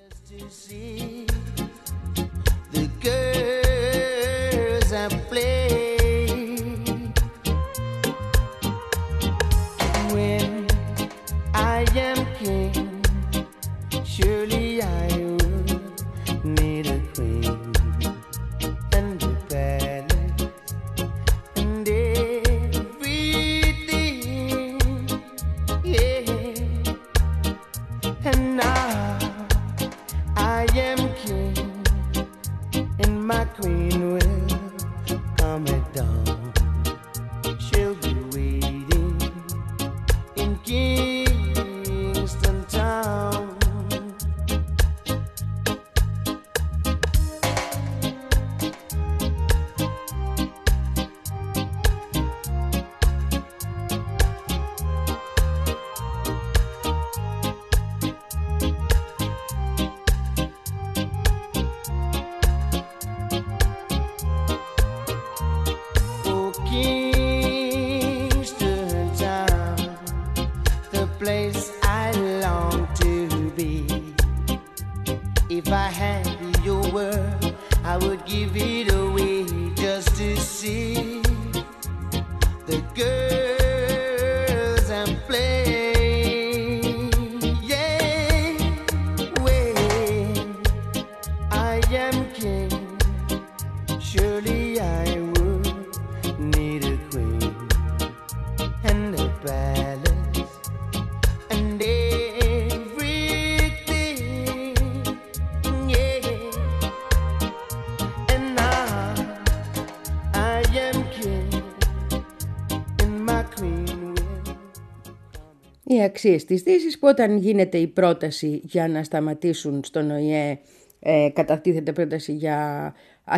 Αξίες 116.17 116.45
της 116.45 116.63
Δύσης 116.63 116.99
που 116.99 117.09
όταν 117.09 117.37
γίνεται 117.37 117.79
η 117.79 117.87
πρόταση 117.87 118.61
για 118.65 118.89
να 118.89 119.05
σταματήσουν 119.05 119.85
στον 119.85 120.11
ΟΗΕ 120.11 120.59
ε, 121.01 121.29
κατατίθεται 121.33 121.93
πρόταση 121.93 122.33
για 122.33 122.95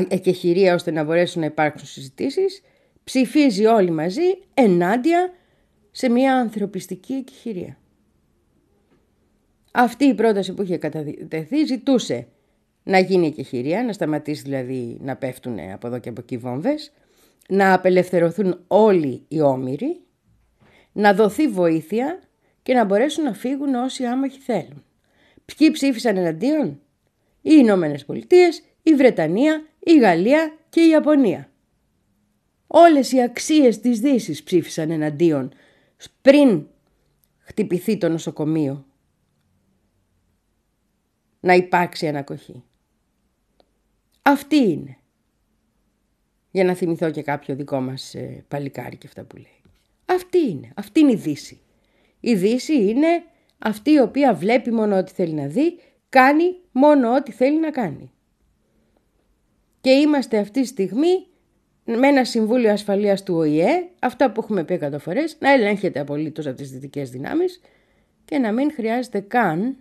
εκεχηρία 0.09 0.75
ώστε 0.75 0.91
να 0.91 1.05
μπορέσουν 1.05 1.41
να 1.41 1.47
υπάρξουν 1.47 1.87
συζητήσεις 1.87 2.63
ψηφίζει 3.05 3.67
όλοι 3.67 3.91
μαζί 3.91 4.39
ενάντια 4.55 5.33
σε 5.91 6.09
μια 6.09 6.37
ανθρωπιστική 6.37 7.13
εκεχηρία. 7.13 7.79
Αυτή 9.73 10.05
η 10.05 10.15
πρόταση 10.15 10.55
που 10.55 10.63
είχε 10.63 10.77
κατατεθεί 10.77 11.65
ζητούσε 11.65 12.27
να 12.83 12.99
γίνει 12.99 13.27
εκεχηρία, 13.27 13.85
να 13.85 13.93
σταματήσει 13.93 14.43
δηλαδή 14.43 14.99
να 15.01 15.17
πέφτουν 15.17 15.59
από 15.73 15.87
εδώ 15.87 15.99
και 15.99 16.09
από 16.09 16.21
εκεί 16.21 16.37
βόμβες, 16.37 16.93
να 17.49 17.73
απελευθερωθούν 17.73 18.65
όλοι 18.67 19.25
οι 19.29 19.41
όμοιροι, 19.41 20.01
να 20.93 21.15
δοθεί 21.15 21.49
βοήθεια 21.49 22.21
και 22.69 22.75
να 22.75 22.85
μπορέσουν 22.85 23.25
να 23.25 23.33
φύγουν 23.33 23.75
όσοι 23.75 24.05
άμαχοι 24.05 24.39
θέλουν. 24.39 24.85
Ποιοι 25.45 25.71
ψήφισαν 25.71 26.17
εναντίον; 26.17 26.69
Οι 27.43 27.51
Ηνωμένες 27.59 28.05
Πολιτείες, 28.05 28.63
η 28.83 28.95
Βρετανία, 28.95 29.67
η 29.79 29.99
Γαλλία 29.99 30.59
και 30.69 30.81
η 30.81 30.89
Ιαπωνία. 30.89 31.51
Όλες 32.67 33.13
οι 33.13 33.23
αξίες 33.23 33.81
της 33.81 34.01
δύσης 34.01 34.43
ψήφισαν 34.43 34.91
εναντίον 34.91 35.53
πριν 36.23 36.67
χτυπηθεί 37.39 37.99
το 37.99 38.09
νοσοκομείο. 38.09 38.87
να 41.41 41.55
υπάρξει 41.55 42.09
ανακοχή. 42.09 42.65
Αυτή 44.23 44.57
είναι. 44.57 44.97
Για 46.51 46.65
να 46.65 46.75
θυμηθώ 46.75 47.11
και 47.11 47.23
κάποιο 47.23 47.55
δικό 47.55 47.81
μας 47.81 48.15
ε, 48.15 48.45
παλικάρι 48.49 48.97
και 48.97 49.07
αυτά 49.07 49.25
που 49.25 49.37
λέει. 49.37 49.63
Αυτή 50.05 50.39
είναι. 50.39 50.73
Αυτή 50.75 51.01
είναι 51.01 51.13
η 51.13 51.17
Δύση. 51.17 51.61
Η 52.21 52.35
Δύση 52.35 52.89
είναι 52.89 53.23
αυτή 53.59 53.91
η 53.91 54.01
οποία 54.01 54.35
βλέπει 54.35 54.73
μόνο 54.73 54.97
ό,τι 54.97 55.13
θέλει 55.13 55.33
να 55.33 55.47
δει, 55.47 55.79
κάνει 56.09 56.57
μόνο 56.73 57.15
ό,τι 57.15 57.33
θέλει 57.33 57.61
να 57.61 57.71
κάνει. 57.71 58.13
Και 59.81 59.91
είμαστε 59.91 60.39
αυτή 60.39 60.61
τη 60.61 60.67
στιγμή 60.67 61.27
με 61.85 62.09
ένα 62.09 62.25
Συμβούλιο 62.25 62.73
Ασφαλείας 62.73 63.23
του 63.23 63.35
ΟΗΕ, 63.35 63.89
αυτά 63.99 64.33
που 64.33 64.41
έχουμε 64.41 64.65
πει 64.65 64.75
εκατό 64.75 64.99
φορές, 64.99 65.37
να 65.41 65.53
ελέγχεται 65.53 66.01
απολύτως 66.01 66.47
από 66.47 66.57
τις 66.57 66.71
δυτικές 66.71 67.11
δυνάμεις 67.11 67.61
και 68.25 68.39
να 68.39 68.53
μην 68.53 68.73
χρειάζεται 68.73 69.21
καν, 69.21 69.77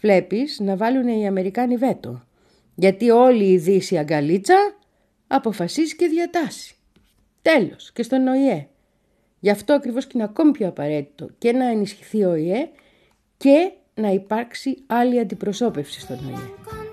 βλέπεις, 0.00 0.60
να 0.60 0.76
βάλουν 0.76 1.08
οι 1.08 1.26
Αμερικάνοι 1.26 1.76
βέτο. 1.76 2.26
Γιατί 2.74 3.10
όλη 3.10 3.44
η 3.44 3.58
Δύση 3.58 3.98
αγκαλίτσα 3.98 4.76
αποφασίζει 5.26 5.96
και 5.96 6.06
διατάσει. 6.06 6.74
Τέλος 7.42 7.92
και 7.92 8.02
στον 8.02 8.26
ΟΗΕ. 8.26 8.68
Γι' 9.44 9.50
αυτό 9.50 9.72
ακριβώς 9.72 10.06
και 10.06 10.12
είναι 10.14 10.24
ακόμη 10.24 10.50
πιο 10.50 10.68
απαραίτητο 10.68 11.28
και 11.38 11.52
να 11.52 11.70
ενισχυθεί 11.70 12.24
ο 12.24 12.30
ΟΗΕ 12.30 12.68
και 13.36 13.72
να 13.94 14.08
υπάρξει 14.08 14.82
άλλη 14.86 15.18
αντιπροσώπευση 15.18 16.00
στον 16.00 16.18
ΟΗΕ. 16.26 16.83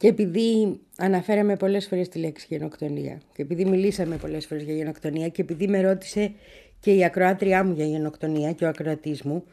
Και 0.00 0.08
επειδή 0.08 0.80
αναφέραμε 0.96 1.56
πολλές 1.56 1.86
φορές 1.86 2.08
τη 2.08 2.18
λέξη 2.18 2.46
γενοκτονία 2.48 3.20
και 3.34 3.42
επειδή 3.42 3.64
μιλήσαμε 3.64 4.16
πολλές 4.16 4.46
φορές 4.46 4.62
για 4.62 4.74
γενοκτονία 4.74 5.28
και 5.28 5.42
επειδή 5.42 5.68
με 5.68 5.80
ρώτησε 5.80 6.32
και 6.80 6.94
η 6.94 7.04
ακροάτριά 7.04 7.64
μου 7.64 7.72
για 7.72 7.84
γενοκτονία 7.84 8.52
και 8.52 8.64
ο 8.64 8.68
ακροατής 8.68 9.22
μου, 9.22 9.44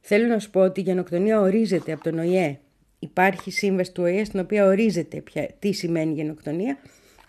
θέλω 0.00 0.26
να 0.26 0.38
σου 0.38 0.50
πω 0.50 0.60
ότι 0.60 0.80
η 0.80 0.82
γενοκτονία 0.82 1.40
ορίζεται 1.40 1.92
από 1.92 2.02
τον 2.02 2.18
ΟΗΕ. 2.18 2.58
Υπάρχει 2.98 3.50
σύμβαση 3.50 3.92
του 3.92 4.02
ΟΗΕ 4.02 4.24
στην 4.24 4.40
οποία 4.40 4.66
ορίζεται 4.66 5.20
πια, 5.20 5.48
τι 5.58 5.72
σημαίνει 5.72 6.12
γενοκτονία. 6.12 6.78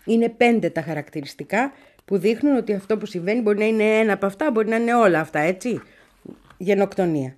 Είναι 0.04 0.28
πέντε 0.28 0.70
τα 0.70 0.82
χαρακτηριστικά 0.82 1.72
που 2.04 2.18
δείχνουν 2.18 2.56
ότι 2.56 2.72
αυτό 2.72 2.98
που 2.98 3.06
συμβαίνει 3.06 3.40
μπορεί 3.40 3.58
να 3.58 3.66
είναι 3.66 3.98
ένα 3.98 4.12
από 4.12 4.26
αυτά, 4.26 4.50
μπορεί 4.50 4.68
να 4.68 4.76
είναι 4.76 4.94
όλα 4.94 5.20
αυτά, 5.20 5.38
έτσι. 5.38 5.80
Γενοκτονία. 6.56 7.36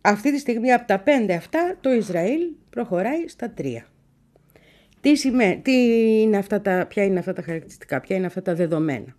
Αυτή 0.00 0.32
τη 0.32 0.38
στιγμή 0.38 0.72
από 0.72 0.86
τα 0.86 0.98
πέντε 0.98 1.34
αυτά 1.34 1.76
το 1.80 1.92
Ισραήλ 1.92 2.40
προχωράει 2.70 3.28
στα 3.28 3.50
τρία. 3.50 3.86
Τι, 5.08 5.16
σημαίνει, 5.16 5.60
τι 5.60 5.72
είναι 6.20 6.36
αυτά 6.36 6.60
τα, 6.60 6.86
ποια 6.88 7.04
είναι 7.04 7.18
αυτά 7.18 7.32
τα 7.32 7.42
χαρακτηριστικά, 7.42 8.00
ποια 8.00 8.16
είναι 8.16 8.26
αυτά 8.26 8.42
τα 8.42 8.54
δεδομένα. 8.54 9.16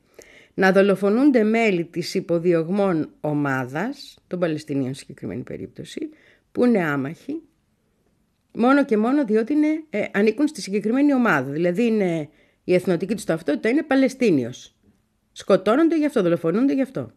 Να 0.54 0.71
δολοφονούνται 0.71 1.43
μέλη 1.43 1.86
της 1.86 2.13
υποδιωγμών 2.13 3.10
ομάδας, 3.21 4.17
των 4.28 4.39
Παλαιστινίων 4.39 4.93
συγκεκριμένη 4.93 5.41
περίπτωση, 5.43 6.10
που 6.52 6.65
είναι 6.65 6.84
άμαχοι, 6.84 7.41
μόνο 8.54 8.86
και 8.86 8.97
μόνο 8.97 9.25
διότι 9.25 9.54
είναι, 9.54 9.84
ε, 9.89 10.06
ανήκουν 10.13 10.47
στη 10.47 10.62
συγκεκριμένη 10.62 11.13
ομάδα. 11.13 11.52
Δηλαδή 11.52 11.86
είναι, 11.86 12.30
η 12.63 12.73
εθνοτική 12.73 13.13
τους 13.15 13.23
ταυτότητα 13.23 13.69
είναι 13.69 13.84
Παλαιστίνιος. 13.84 14.75
Σκοτώνονται 15.32 15.97
γι' 15.97 16.06
αυτό, 16.06 16.21
δολοφονούνται 16.21 16.73
γι' 16.73 16.82
αυτό. 16.82 17.12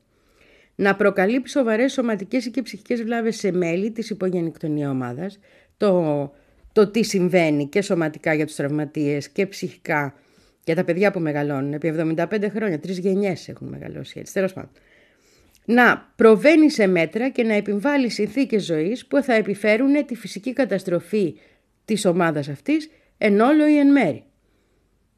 Να 0.74 0.96
προκαλεί 0.96 1.48
σοβαρές 1.48 1.92
σωματικές 1.92 2.50
και 2.50 2.62
ψυχικές 2.62 3.02
βλάβες 3.02 3.36
σε 3.36 3.52
μέλη 3.52 3.90
της 3.90 4.10
υπογεννηκτονία 4.10 4.90
ομάδας. 4.90 5.38
Το 5.76 6.32
το 6.72 6.88
τι 6.90 7.02
συμβαίνει 7.02 7.66
και 7.68 7.82
σωματικά 7.82 8.34
για 8.34 8.46
τους 8.46 8.54
τραυματίες 8.54 9.28
και 9.28 9.46
ψυχικά 9.46 10.14
για 10.64 10.74
τα 10.74 10.84
παιδιά 10.84 11.10
που 11.10 11.20
μεγαλώνουν. 11.20 11.72
Επί 11.72 11.94
75 11.98 12.48
χρόνια, 12.50 12.78
τρεις 12.78 12.98
γενιές 12.98 13.48
έχουν 13.48 13.68
μεγαλώσει 13.68 14.18
έτσι. 14.18 14.32
Τέλος 14.32 14.52
πάντων. 14.52 14.70
Να 15.64 16.12
προβαίνει 16.16 16.70
σε 16.70 16.86
μέτρα 16.86 17.28
και 17.28 17.42
να 17.42 17.54
επιβάλλει 17.54 18.08
συνθήκες 18.08 18.64
ζωής 18.64 19.06
που 19.06 19.22
θα 19.22 19.34
επιφέρουν 19.34 20.06
τη 20.06 20.14
φυσική 20.14 20.52
καταστροφή 20.52 21.34
της 21.84 22.04
ομάδας 22.04 22.48
αυτής 22.48 22.90
εν 23.18 23.40
όλο 23.40 23.68
ή 23.68 23.78
εν 23.78 23.92
μέρη. 23.92 24.24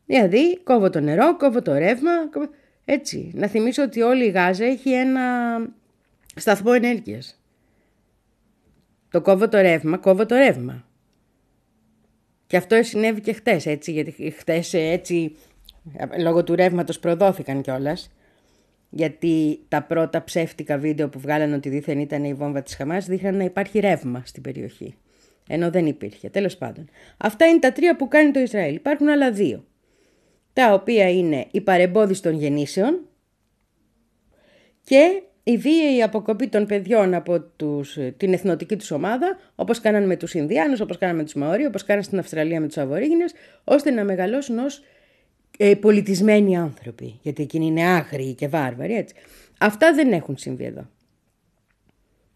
Δηλαδή, 0.06 0.58
κόβω 0.58 0.90
το 0.90 1.00
νερό, 1.00 1.36
κόβω 1.36 1.62
το 1.62 1.74
ρεύμα, 1.74 2.10
έτσι. 2.84 3.30
Να 3.34 3.46
θυμίσω 3.46 3.82
ότι 3.82 4.02
όλη 4.02 4.24
η 4.24 4.30
Γάζα 4.30 4.64
έχει 4.64 4.90
ένα 4.92 5.22
σταθμό 6.34 6.72
ενέργειας. 6.74 7.42
Το 9.10 9.20
κόβω 9.20 9.48
το 9.48 9.60
ρεύμα, 9.60 9.96
κόβω 9.98 10.26
το 10.26 10.36
ρεύμα. 10.36 10.84
Και 12.54 12.60
αυτό 12.60 12.82
συνέβη 12.82 13.20
και 13.20 13.32
χτες, 13.32 13.66
έτσι, 13.66 13.92
γιατί 13.92 14.30
χτες 14.30 14.74
έτσι, 14.74 15.36
λόγω 16.18 16.44
του 16.44 16.54
ρεύματος 16.54 16.98
προδόθηκαν 16.98 17.62
κιόλας. 17.62 18.10
Γιατί 18.90 19.60
τα 19.68 19.82
πρώτα 19.82 20.24
ψεύτικα 20.24 20.78
βίντεο 20.78 21.08
που 21.08 21.18
βγάλανε 21.18 21.54
ότι 21.54 21.68
δίθεν 21.68 21.98
ήταν 21.98 22.24
η 22.24 22.34
βόμβα 22.34 22.62
της 22.62 22.74
Χαμάς 22.74 23.06
δείχναν 23.06 23.36
να 23.36 23.44
υπάρχει 23.44 23.78
ρεύμα 23.78 24.22
στην 24.24 24.42
περιοχή. 24.42 24.94
Ενώ 25.48 25.70
δεν 25.70 25.86
υπήρχε. 25.86 26.28
Τέλος 26.28 26.56
πάντων. 26.56 26.88
Αυτά 27.16 27.46
είναι 27.46 27.58
τα 27.58 27.72
τρία 27.72 27.96
που 27.96 28.08
κάνει 28.08 28.30
το 28.30 28.40
Ισραήλ. 28.40 28.74
Υπάρχουν 28.74 29.08
άλλα 29.08 29.30
δύο. 29.30 29.64
Τα 30.52 30.72
οποία 30.72 31.10
είναι 31.10 31.46
η 31.50 31.60
παρεμπόδιση 31.60 32.22
των 32.22 32.34
γεννήσεων 32.34 33.00
και 34.84 35.22
η 35.44 35.57
βίαιη 35.57 36.02
αποκοπή 36.02 36.48
των 36.48 36.66
παιδιών 36.66 37.14
από 37.14 37.40
τους, 37.40 37.98
την 38.16 38.33
εθνοτική 38.33 38.76
τους 38.76 38.90
ομάδα, 38.90 39.38
όπως 39.54 39.80
κάνανε 39.80 40.07
με 40.07 40.16
τους 40.16 40.35
Ινδιάνους, 40.35 40.80
όπως 40.80 40.98
κάνανε 40.98 41.18
με 41.18 41.24
τους 41.24 41.35
Μαωρί, 41.35 41.64
όπως 41.64 41.85
κάνανε 41.85 42.04
στην 42.04 42.18
Αυστραλία 42.18 42.61
με 42.61 42.66
τους 42.66 42.76
Αβορήγινες, 42.76 43.33
ώστε 43.64 43.90
να 43.90 44.04
μεγαλώσουν 44.04 44.59
ως 44.59 44.83
ε, 45.59 45.74
πολιτισμένοι 45.74 46.57
άνθρωποι, 46.57 47.18
γιατί 47.22 47.42
εκείνοι 47.42 47.66
είναι 47.66 47.83
άγριοι 47.83 48.35
και 48.35 48.48
βάρβαροι, 48.48 48.94
έτσι. 48.94 49.14
Αυτά 49.59 49.94
δεν 49.94 50.12
έχουν 50.12 50.37
συμβεί 50.37 50.64
εδώ. 50.64 50.88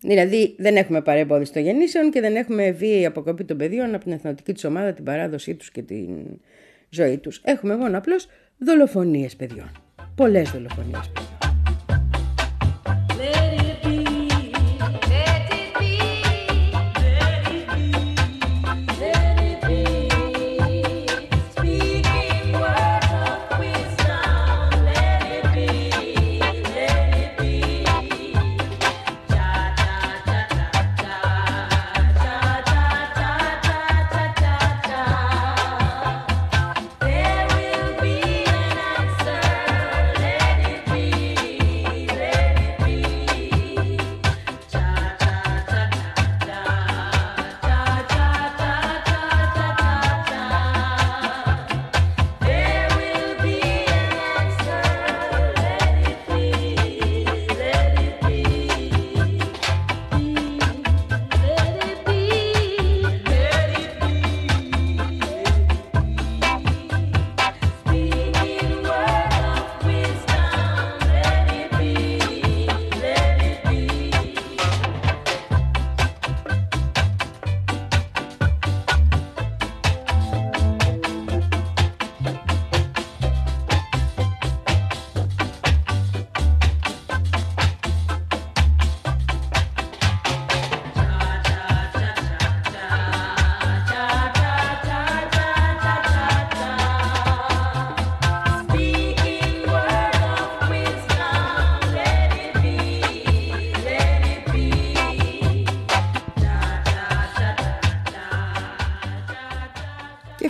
Δηλαδή 0.00 0.54
δεν 0.58 0.76
έχουμε 0.76 1.02
παρεμπόδιση 1.02 1.52
των 1.52 1.62
γεννήσεων 1.62 2.10
και 2.10 2.20
δεν 2.20 2.36
έχουμε 2.36 2.70
βίαιη 2.70 3.06
αποκοπή 3.06 3.44
των 3.44 3.56
παιδιών 3.56 3.94
από 3.94 4.04
την 4.04 4.12
εθνοτική 4.12 4.52
τους 4.52 4.64
ομάδα, 4.64 4.92
την 4.92 5.04
παράδοσή 5.04 5.54
τους 5.54 5.70
και 5.70 5.82
την 5.82 6.08
ζωή 6.90 7.18
τους. 7.18 7.40
Έχουμε 7.44 7.76
μόνο 7.76 7.98
απλώς 7.98 8.28
δολοφονίες 8.58 9.36
παιδιών. 9.36 9.70
Πολλές 10.14 10.50
δολοφονίες 10.50 11.10
παιδιών. 11.14 11.37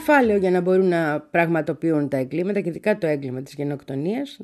Κεφάλαιο 0.08 0.38
για 0.38 0.50
να 0.50 0.60
μπορούν 0.60 0.88
να 0.88 1.20
πραγματοποιούν 1.20 2.08
τα 2.08 2.16
εγκλήματα 2.16 2.60
και 2.60 2.68
ειδικά 2.68 2.98
το 2.98 3.06
έγκλημα 3.06 3.42
της 3.42 3.54
γενοκτονίας, 3.54 4.40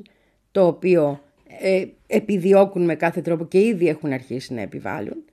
το 0.51 0.67
οποίο 0.67 1.21
ε, 1.59 1.85
επιδιώκουν 2.07 2.85
με 2.85 2.95
κάθε 2.95 3.21
τρόπο 3.21 3.45
και 3.45 3.59
ήδη 3.59 3.87
έχουν 3.87 4.11
αρχίσει 4.11 4.53
να 4.53 4.61
επιβάλλουν, 4.61 5.23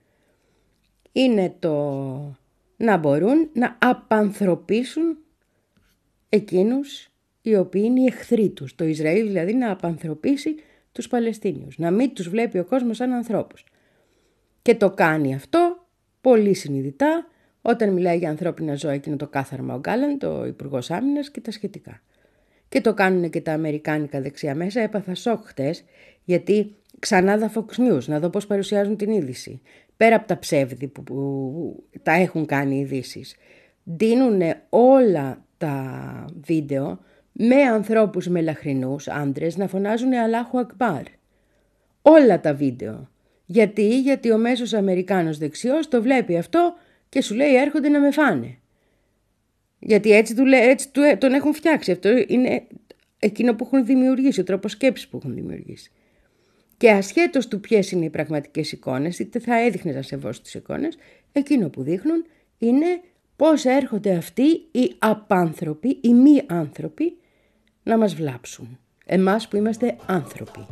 είναι 1.11 1.55
το 1.59 1.75
να 2.77 2.97
μπορούν 2.97 3.49
να 3.53 3.77
απανθρωπίσουν 3.81 5.17
εκείνους 6.29 7.09
οι 7.41 7.55
οποίοι 7.55 7.81
είναι 7.85 8.01
οι 8.01 8.05
εχθροί 8.05 8.49
τους. 8.49 8.75
Το 8.75 8.85
Ισραήλ 8.85 9.27
δηλαδή 9.27 9.53
να 9.53 9.71
απανθρωπίσει 9.71 10.55
τους 10.91 11.07
Παλαιστίνιους, 11.07 11.77
να 11.77 11.91
μην 11.91 12.13
τους 12.13 12.29
βλέπει 12.29 12.59
ο 12.59 12.65
κόσμος 12.65 12.97
σαν 12.97 13.11
ανθρώπους. 13.11 13.65
Και 14.61 14.75
το 14.75 14.89
κάνει 14.89 15.35
αυτό 15.35 15.87
πολύ 16.21 16.53
συνειδητά 16.53 17.27
όταν 17.65 17.93
μιλάει 17.93 18.17
για 18.17 18.29
ανθρώπινα 18.29 18.75
ζώα 18.75 18.91
εκείνο 18.91 19.15
το 19.15 19.27
κάθαρμα 19.27 19.73
ο 19.73 19.79
Γκάλαν, 19.79 20.17
το 20.17 20.45
Υπουργός 20.45 20.91
Άμυνας 20.91 21.31
και 21.31 21.41
τα 21.41 21.51
σχετικά. 21.51 22.01
Και 22.69 22.81
το 22.81 22.93
κάνουν 22.93 23.29
και 23.29 23.41
τα 23.41 23.53
αμερικάνικα 23.53 24.21
δεξιά 24.21 24.55
μέσα. 24.55 24.81
Έπαθα 24.81 25.15
σοκ 25.15 25.45
χτες, 25.45 25.83
γιατί 26.23 26.75
ξανά 26.99 27.39
τα 27.39 27.51
Fox 27.55 27.79
News, 27.79 28.03
να 28.05 28.19
δω 28.19 28.29
πώς 28.29 28.47
παρουσιάζουν 28.47 28.97
την 28.97 29.11
είδηση. 29.11 29.61
Πέρα 29.97 30.15
από 30.15 30.27
τα 30.27 30.39
ψεύδη 30.39 30.87
που, 30.87 31.03
που 31.03 31.83
τα 32.03 32.11
έχουν 32.11 32.45
κάνει 32.45 32.79
ειδήσεις. 32.79 33.35
Δίνουν 33.83 34.41
όλα 34.69 35.45
τα 35.57 36.25
βίντεο 36.45 36.99
με 37.31 37.61
ανθρώπους 37.61 38.27
μελαχρινούς 38.27 39.07
άντρες 39.07 39.57
να 39.57 39.67
φωνάζουν 39.67 40.13
«Αλάχου 40.13 40.59
Ακμπάρ». 40.59 41.03
Όλα 42.01 42.39
τα 42.39 42.53
βίντεο. 42.53 43.09
Γιατί, 43.45 43.99
γιατί 43.99 44.31
ο 44.31 44.37
μέσος 44.37 44.73
Αμερικάνος 44.73 45.37
δεξιός 45.37 45.87
το 45.87 46.01
βλέπει 46.01 46.37
αυτό 46.37 46.73
και 47.13 47.21
σου 47.21 47.35
λέει 47.35 47.55
έρχονται 47.55 47.89
να 47.89 47.99
με 47.99 48.11
φάνε. 48.11 48.57
Γιατί 49.79 50.11
έτσι, 50.11 50.35
του, 50.35 50.43
έτσι 50.47 50.89
του, 50.91 51.01
τον 51.17 51.33
έχουν 51.33 51.53
φτιάξει. 51.53 51.91
Αυτό 51.91 52.09
είναι 52.27 52.67
εκείνο 53.19 53.55
που 53.55 53.63
έχουν 53.65 53.85
δημιουργήσει, 53.85 54.39
ο 54.39 54.43
τρόπος 54.43 54.71
σκέψης 54.71 55.07
που 55.07 55.17
έχουν 55.17 55.33
δημιουργήσει. 55.33 55.91
Και 56.77 56.91
ασχέτως 56.91 57.47
του 57.47 57.59
ποιες 57.59 57.91
είναι 57.91 58.05
οι 58.05 58.09
πραγματικές 58.09 58.71
εικόνες, 58.71 59.19
είτε 59.19 59.39
θα 59.39 59.59
έδειχνες 59.59 59.95
να 59.95 60.01
σεβώσεις 60.01 60.41
τις 60.41 60.53
εικόνες, 60.53 60.97
εκείνο 61.31 61.69
που 61.69 61.83
δείχνουν 61.83 62.25
είναι 62.57 63.01
πώς 63.35 63.65
έρχονται 63.65 64.15
αυτοί 64.15 64.47
οι 64.71 64.95
απάνθρωποι, 64.99 65.99
οι 66.01 66.13
μη 66.13 66.41
άνθρωποι, 66.47 67.17
να 67.83 67.97
μας 67.97 68.15
βλάψουν. 68.15 68.79
Εμάς 69.05 69.47
που 69.47 69.57
είμαστε 69.57 69.95
άνθρωποι. 70.05 70.65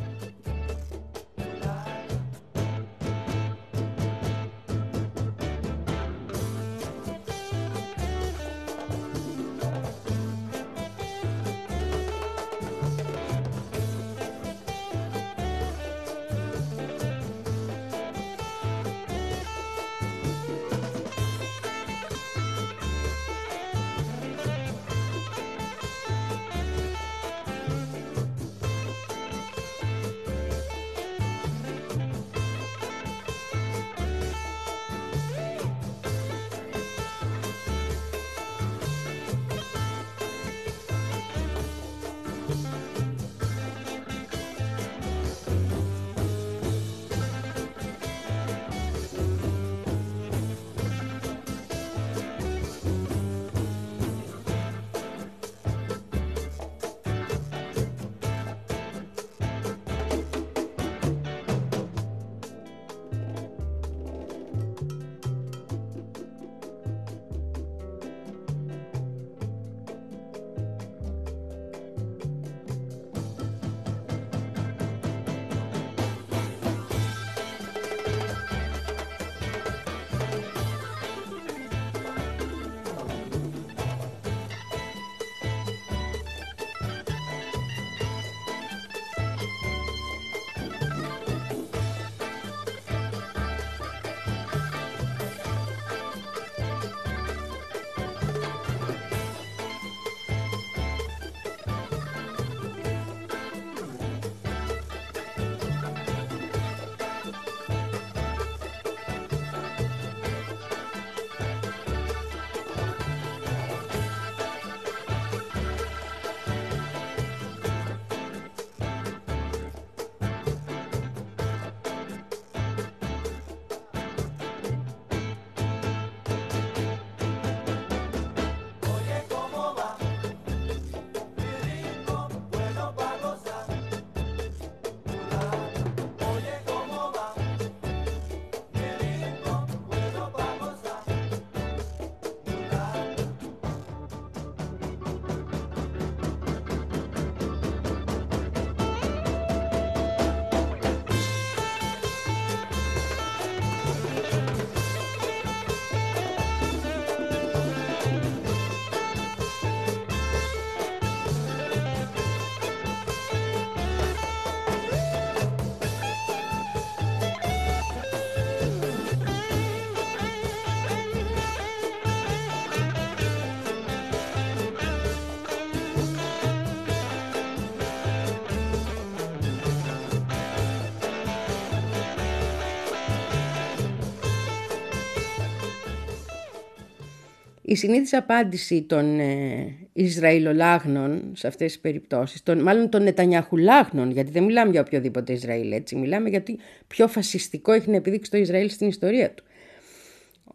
Η 187.71 187.75
συνήθις 187.75 188.13
απάντηση 188.13 188.81
των 188.81 189.19
ε, 189.19 189.75
Ισραηλολάγνων 189.93 191.31
σε 191.35 191.47
αυτές 191.47 191.71
τις 191.71 191.81
περιπτώσεις, 191.81 192.43
των, 192.43 192.61
μάλλον 192.61 192.89
των 192.89 193.03
Νετανιαχουλάγνων, 193.03 194.11
γιατί 194.11 194.31
δεν 194.31 194.43
μιλάμε 194.43 194.71
για 194.71 194.81
οποιοδήποτε 194.81 195.33
Ισραήλ 195.33 195.71
έτσι, 195.71 195.95
μιλάμε 195.95 196.29
γιατί 196.29 196.59
πιο 196.87 197.07
φασιστικό 197.07 197.71
έχει 197.71 197.89
να 197.89 197.95
επιδείξει 197.95 198.31
το 198.31 198.37
Ισραήλ 198.37 198.69
στην 198.69 198.87
ιστορία 198.87 199.31
του. 199.31 199.43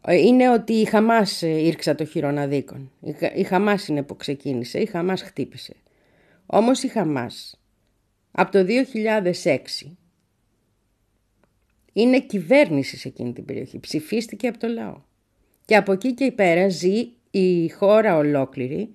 Ε, 0.07 0.17
είναι 0.17 0.51
ότι 0.51 0.73
η 0.73 0.85
Χαμάς 0.85 1.43
ε, 1.43 1.49
ήρξα 1.49 1.95
το 1.95 2.05
χειρόν 2.05 2.39
αδίκων. 2.39 2.91
Η 3.35 3.43
Χαμάς 3.43 3.89
είναι 3.89 4.03
που 4.03 4.17
ξεκίνησε, 4.17 4.79
η 4.79 4.87
Χαμάς 4.87 5.23
χτύπησε. 5.23 5.75
Όμως 6.47 6.83
η 6.83 6.89
Χαμάς 6.89 7.61
από 8.31 8.53
το 8.53 8.67
2006 9.43 9.57
είναι 11.93 12.21
κυβέρνηση 12.21 12.97
σε 12.97 13.09
εκείνη 13.09 13.33
την 13.33 13.45
περιοχή. 13.45 13.79
Ψηφίστηκε 13.79 14.49
από 14.49 14.59
το 14.59 14.69
λαό. 14.69 15.01
Και 15.67 15.77
από 15.77 15.93
εκεί 15.93 16.15
και 16.15 16.33
πέρα 16.33 16.69
ζει 16.69 17.09
η 17.31 17.69
χώρα 17.69 18.17
ολόκληρη 18.17 18.95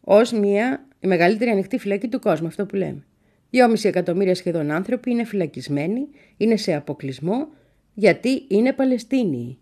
ως 0.00 0.32
μια 0.32 0.86
η 1.00 1.06
μεγαλύτερη 1.06 1.50
ανοιχτή 1.50 1.78
φυλακή 1.78 2.08
του 2.08 2.18
κόσμου, 2.18 2.46
αυτό 2.46 2.66
που 2.66 2.76
λέμε. 2.76 3.04
2,5 3.52 3.84
εκατομμύρια 3.84 4.34
σχεδόν 4.34 4.70
άνθρωποι 4.70 5.10
είναι 5.10 5.24
φυλακισμένοι, 5.24 6.08
είναι 6.36 6.56
σε 6.56 6.74
αποκλεισμό 6.74 7.48
γιατί 7.94 8.44
είναι 8.48 8.72
Παλαιστίνοι. 8.72 9.58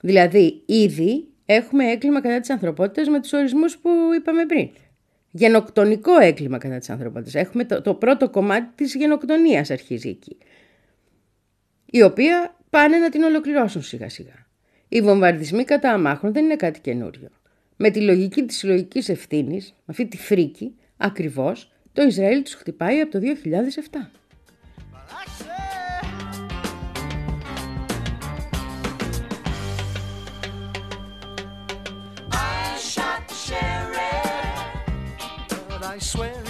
Δηλαδή, 0.00 0.62
ήδη 0.66 1.28
έχουμε 1.46 1.90
έγκλημα 1.90 2.20
κατά 2.20 2.40
της 2.40 2.50
ανθρωπότητας 2.50 3.08
με 3.08 3.20
τους 3.20 3.32
ορισμούς 3.32 3.78
που 3.78 3.90
είπαμε 4.16 4.46
πριν. 4.46 4.70
Γενοκτονικό 5.30 6.18
έγκλημα 6.18 6.58
κατά 6.58 6.78
της 6.78 6.90
ανθρωπότητας. 6.90 7.34
Έχουμε 7.34 7.64
το, 7.64 7.82
το 7.82 7.94
πρώτο 7.94 8.30
κομμάτι 8.30 8.72
της 8.74 8.94
γενοκτονίας 8.94 9.70
αρχίζει 9.70 10.08
εκεί. 10.08 10.38
Η 11.86 12.02
οποία 12.02 12.56
πάνε 12.70 12.96
να 12.96 13.08
την 13.08 13.22
ολοκληρώσουν 13.22 13.82
σιγά 13.82 14.08
σιγά. 14.08 14.43
Οι 14.94 15.00
βομβαρδισμοί 15.02 15.64
κατά 15.64 15.90
αμάχων 15.90 16.32
δεν 16.32 16.44
είναι 16.44 16.56
κάτι 16.56 16.80
καινούριο. 16.80 17.28
Με 17.76 17.90
τη 17.90 18.00
λογική 18.00 18.42
της 18.42 18.56
συλλογικής 18.56 19.08
ευθύνης, 19.08 19.68
με 19.68 19.84
αυτή 19.86 20.06
τη 20.06 20.16
φρίκη, 20.16 20.74
ακριβώς, 20.96 21.72
το 21.92 22.02
Ισραήλ 22.02 22.42
τους 22.42 22.54
χτυπάει 22.54 23.00
από 23.00 23.10
το 23.10 23.18
2007. 23.18 24.10
I 35.96 36.43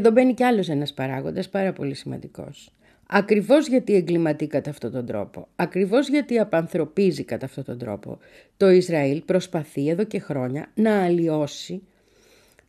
εδώ 0.00 0.10
μπαίνει 0.10 0.34
κι 0.34 0.44
άλλος 0.44 0.68
ένας 0.68 0.94
παράγοντας 0.94 1.48
πάρα 1.48 1.72
πολύ 1.72 1.94
σημαντικός. 1.94 2.72
Ακριβώς 3.06 3.68
γιατί 3.68 3.94
εγκληματεί 3.94 4.46
κατά 4.46 4.70
αυτόν 4.70 4.90
τον 4.90 5.06
τρόπο, 5.06 5.48
ακριβώς 5.56 6.08
γιατί 6.08 6.38
απανθρωπίζει 6.38 7.24
κατά 7.24 7.46
αυτόν 7.46 7.64
τον 7.64 7.78
τρόπο, 7.78 8.18
το 8.56 8.70
Ισραήλ 8.70 9.22
προσπαθεί 9.24 9.88
εδώ 9.88 10.04
και 10.04 10.18
χρόνια 10.18 10.70
να 10.74 11.02
αλλοιώσει 11.02 11.82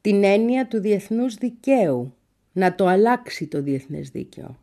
την 0.02 0.24
έννοια 0.24 0.68
του 0.68 0.80
διεθνούς 0.80 1.36
δικαίου, 1.36 2.14
να 2.52 2.76
το 2.76 2.88
αλλάξει 2.88 3.48
το 3.48 3.62
διεθνές 3.62 4.10
δίκαιο. 4.10 4.60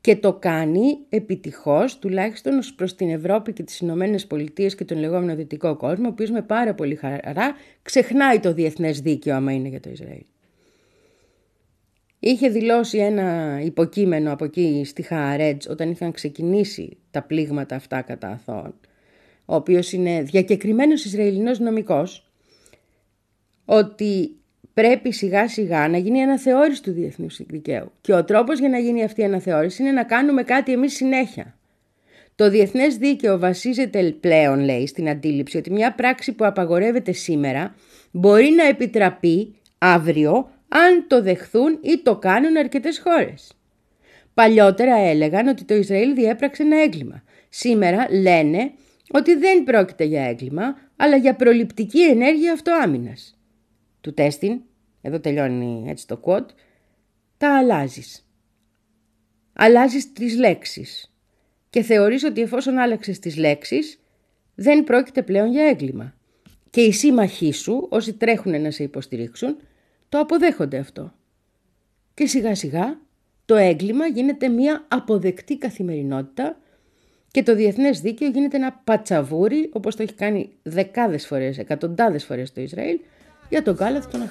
Και 0.00 0.16
το 0.16 0.32
κάνει 0.32 0.98
επιτυχώς, 1.08 1.98
τουλάχιστον 1.98 2.58
ως 2.58 2.74
προς 2.74 2.94
την 2.94 3.10
Ευρώπη 3.10 3.52
και 3.52 3.62
τις 3.62 3.78
Ηνωμένες 3.78 4.26
Πολιτείες 4.26 4.74
και 4.74 4.84
τον 4.84 4.98
λεγόμενο 4.98 5.34
δυτικό 5.34 5.76
κόσμο, 5.76 6.06
ο 6.06 6.10
οποίος 6.10 6.30
με 6.30 6.42
πάρα 6.42 6.74
πολύ 6.74 6.94
χαρά 6.94 7.54
ξεχνάει 7.82 8.40
το 8.40 8.52
διεθνές 8.52 9.00
δίκαιο 9.00 9.36
άμα 9.36 9.52
είναι 9.52 9.68
για 9.68 9.80
το 9.80 9.90
Ισραήλ. 9.90 10.24
Είχε 12.26 12.48
δηλώσει 12.48 12.98
ένα 12.98 13.60
υποκείμενο 13.64 14.32
από 14.32 14.44
εκεί 14.44 14.82
στη 14.84 15.02
Χααρέτζ 15.02 15.66
όταν 15.68 15.90
είχαν 15.90 16.12
ξεκινήσει 16.12 16.96
τα 17.10 17.22
πλήγματα 17.22 17.74
αυτά 17.76 18.02
κατά 18.02 18.28
Αθώων, 18.28 18.74
ο 19.44 19.54
οποίος 19.54 19.92
είναι 19.92 20.22
διακεκριμένος 20.22 21.04
Ισραηλινός 21.04 21.58
νομικός, 21.58 22.30
ότι 23.64 24.36
πρέπει 24.74 25.12
σιγά 25.12 25.48
σιγά 25.48 25.88
να 25.88 25.98
γίνει 25.98 26.22
αναθεώρηση 26.22 26.82
του 26.82 26.92
διεθνούς 26.92 27.40
δικαίου. 27.46 27.92
Και 28.00 28.14
ο 28.14 28.24
τρόπος 28.24 28.58
για 28.58 28.68
να 28.68 28.78
γίνει 28.78 29.04
αυτή 29.04 29.20
η 29.20 29.24
αναθεώρηση 29.24 29.82
είναι 29.82 29.92
να 29.92 30.04
κάνουμε 30.04 30.42
κάτι 30.42 30.72
εμείς 30.72 30.94
συνέχεια. 30.94 31.58
Το 32.34 32.50
διεθνές 32.50 32.96
δίκαιο 32.96 33.38
βασίζεται 33.38 34.14
πλέον, 34.20 34.60
λέει, 34.60 34.86
στην 34.86 35.08
αντίληψη 35.08 35.56
ότι 35.56 35.70
μια 35.70 35.94
πράξη 35.94 36.32
που 36.32 36.44
απαγορεύεται 36.44 37.12
σήμερα 37.12 37.74
μπορεί 38.10 38.50
να 38.50 38.66
επιτραπεί 38.66 39.54
αύριο 39.78 40.48
αν 40.68 41.06
το 41.08 41.22
δεχθούν 41.22 41.78
ή 41.82 41.98
το 42.02 42.16
κάνουν 42.16 42.56
αρκετές 42.56 42.98
χώρες. 42.98 43.52
Παλιότερα 44.34 44.96
έλεγαν 44.96 45.46
ότι 45.48 45.64
το 45.64 45.74
Ισραήλ 45.74 46.14
διέπραξε 46.14 46.62
ένα 46.62 46.82
έγκλημα. 46.82 47.22
Σήμερα 47.48 48.06
λένε 48.10 48.72
ότι 49.10 49.34
δεν 49.34 49.64
πρόκειται 49.64 50.04
για 50.04 50.22
έγκλημα, 50.22 50.76
αλλά 50.96 51.16
για 51.16 51.34
προληπτική 51.34 52.02
ενέργεια 52.02 52.52
αυτοάμυνας. 52.52 53.38
Του 54.00 54.14
τέστην, 54.14 54.60
εδώ 55.02 55.20
τελειώνει 55.20 55.84
έτσι 55.88 56.06
το 56.06 56.20
quote, 56.24 56.46
τα 57.36 57.56
αλλάζεις. 57.58 58.28
Αλλάζεις 59.52 60.12
τις 60.12 60.38
λέξεις 60.38 61.14
και 61.70 61.82
θεωρείς 61.82 62.24
ότι 62.24 62.40
εφόσον 62.40 62.78
άλλαξες 62.78 63.18
τις 63.18 63.36
λέξεις 63.36 64.00
δεν 64.54 64.84
πρόκειται 64.84 65.22
πλέον 65.22 65.50
για 65.50 65.64
έγκλημα. 65.64 66.14
Και 66.70 66.80
οι 66.80 66.92
σύμμαχοί 66.92 67.52
σου, 67.52 67.86
όσοι 67.90 68.12
τρέχουν 68.12 68.60
να 68.60 68.70
σε 68.70 68.82
υποστηρίξουν, 68.82 69.56
το 70.14 70.20
αποδέχονται 70.20 70.78
αυτό. 70.78 71.12
Και 72.14 72.26
σιγά 72.26 72.54
σιγά 72.54 72.98
το 73.44 73.54
έγκλημα 73.56 74.06
γίνεται 74.06 74.48
μια 74.48 74.84
αποδεκτή 74.88 75.58
καθημερινότητα 75.58 76.56
και 77.30 77.42
το 77.42 77.54
διεθνές 77.54 78.00
δίκαιο 78.00 78.28
γίνεται 78.28 78.56
ένα 78.56 78.80
πατσαβούρι, 78.84 79.70
όπως 79.72 79.96
το 79.96 80.02
έχει 80.02 80.14
κάνει 80.14 80.50
δεκάδες 80.62 81.26
φορές, 81.26 81.58
εκατοντάδες 81.58 82.24
φορές 82.24 82.52
το 82.52 82.60
Ισραήλ, 82.60 82.98
για 83.48 83.62
τον 83.62 83.76
κάλαθο 83.76 84.08
των 84.10 84.22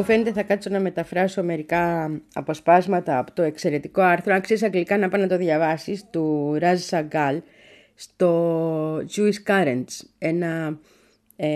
αχρήστων. 0.00 0.16
φαίνεται 0.16 0.40
θα 0.40 0.42
κάτσω 0.42 0.70
να 0.70 0.80
μεταφράσω 0.80 1.42
μερικά 1.42 2.10
αποσπάσματα 2.34 3.18
από 3.18 3.32
το 3.32 3.42
εξαιρετικό 3.42 4.02
άρθρο, 4.02 4.34
αν 4.34 4.40
ξέρεις 4.40 4.62
αγγλικά 4.62 4.98
να 4.98 5.08
πάει 5.08 5.20
να 5.20 5.28
το 5.28 5.36
διαβάσεις, 5.36 6.04
του 6.10 6.56
Ραζ 6.58 6.82
Σαγκάλ 6.82 7.40
στο 7.94 8.96
Jewish 8.96 9.50
Currents, 9.50 10.04
ένα 10.18 10.78
ε, 11.36 11.48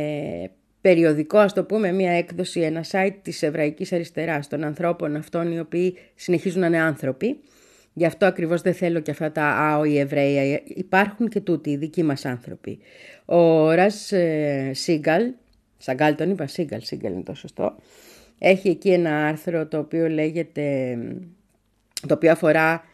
περιοδικό, 0.80 1.38
ας 1.38 1.52
το 1.52 1.64
πούμε, 1.64 1.92
μια 1.92 2.12
έκδοση, 2.12 2.60
ένα 2.60 2.84
site 2.90 3.16
της 3.22 3.42
εβραϊκής 3.42 3.92
αριστεράς, 3.92 4.48
των 4.48 4.64
ανθρώπων 4.64 5.16
αυτών 5.16 5.52
οι 5.52 5.60
οποίοι 5.60 5.96
συνεχίζουν 6.14 6.60
να 6.60 6.66
είναι 6.66 6.80
άνθρωποι. 6.80 7.40
Γι' 7.92 8.06
αυτό 8.06 8.26
ακριβώς 8.26 8.62
δεν 8.62 8.74
θέλω 8.74 9.00
και 9.00 9.10
αυτά 9.10 9.32
τα 9.32 9.44
«Α, 9.44 9.86
οι 9.86 9.98
Εβραίοι». 9.98 10.62
Υπάρχουν 10.66 11.28
και 11.28 11.40
τούτοι, 11.40 11.70
οι 11.70 11.76
δικοί 11.76 12.02
μας 12.02 12.24
άνθρωποι. 12.24 12.78
Ο 13.24 13.70
Ραζ 13.70 14.12
ε, 14.12 14.70
Σίγκαλ, 14.74 15.22
Σαγκάλ 15.78 16.14
τον 16.14 16.30
είπα, 16.30 16.46
Σίγκαλ, 16.46 16.80
Σίγκαλ 16.82 17.12
είναι 17.12 17.22
το 17.22 17.34
σωστό, 17.34 17.76
έχει 18.42 18.68
εκεί 18.68 18.90
ένα 18.90 19.26
άρθρο 19.26 19.66
το 19.66 19.78
οποίο 19.78 20.08
λέγεται, 20.08 20.98
το 22.06 22.14
οποίο 22.14 22.30
αφορά 22.30 22.84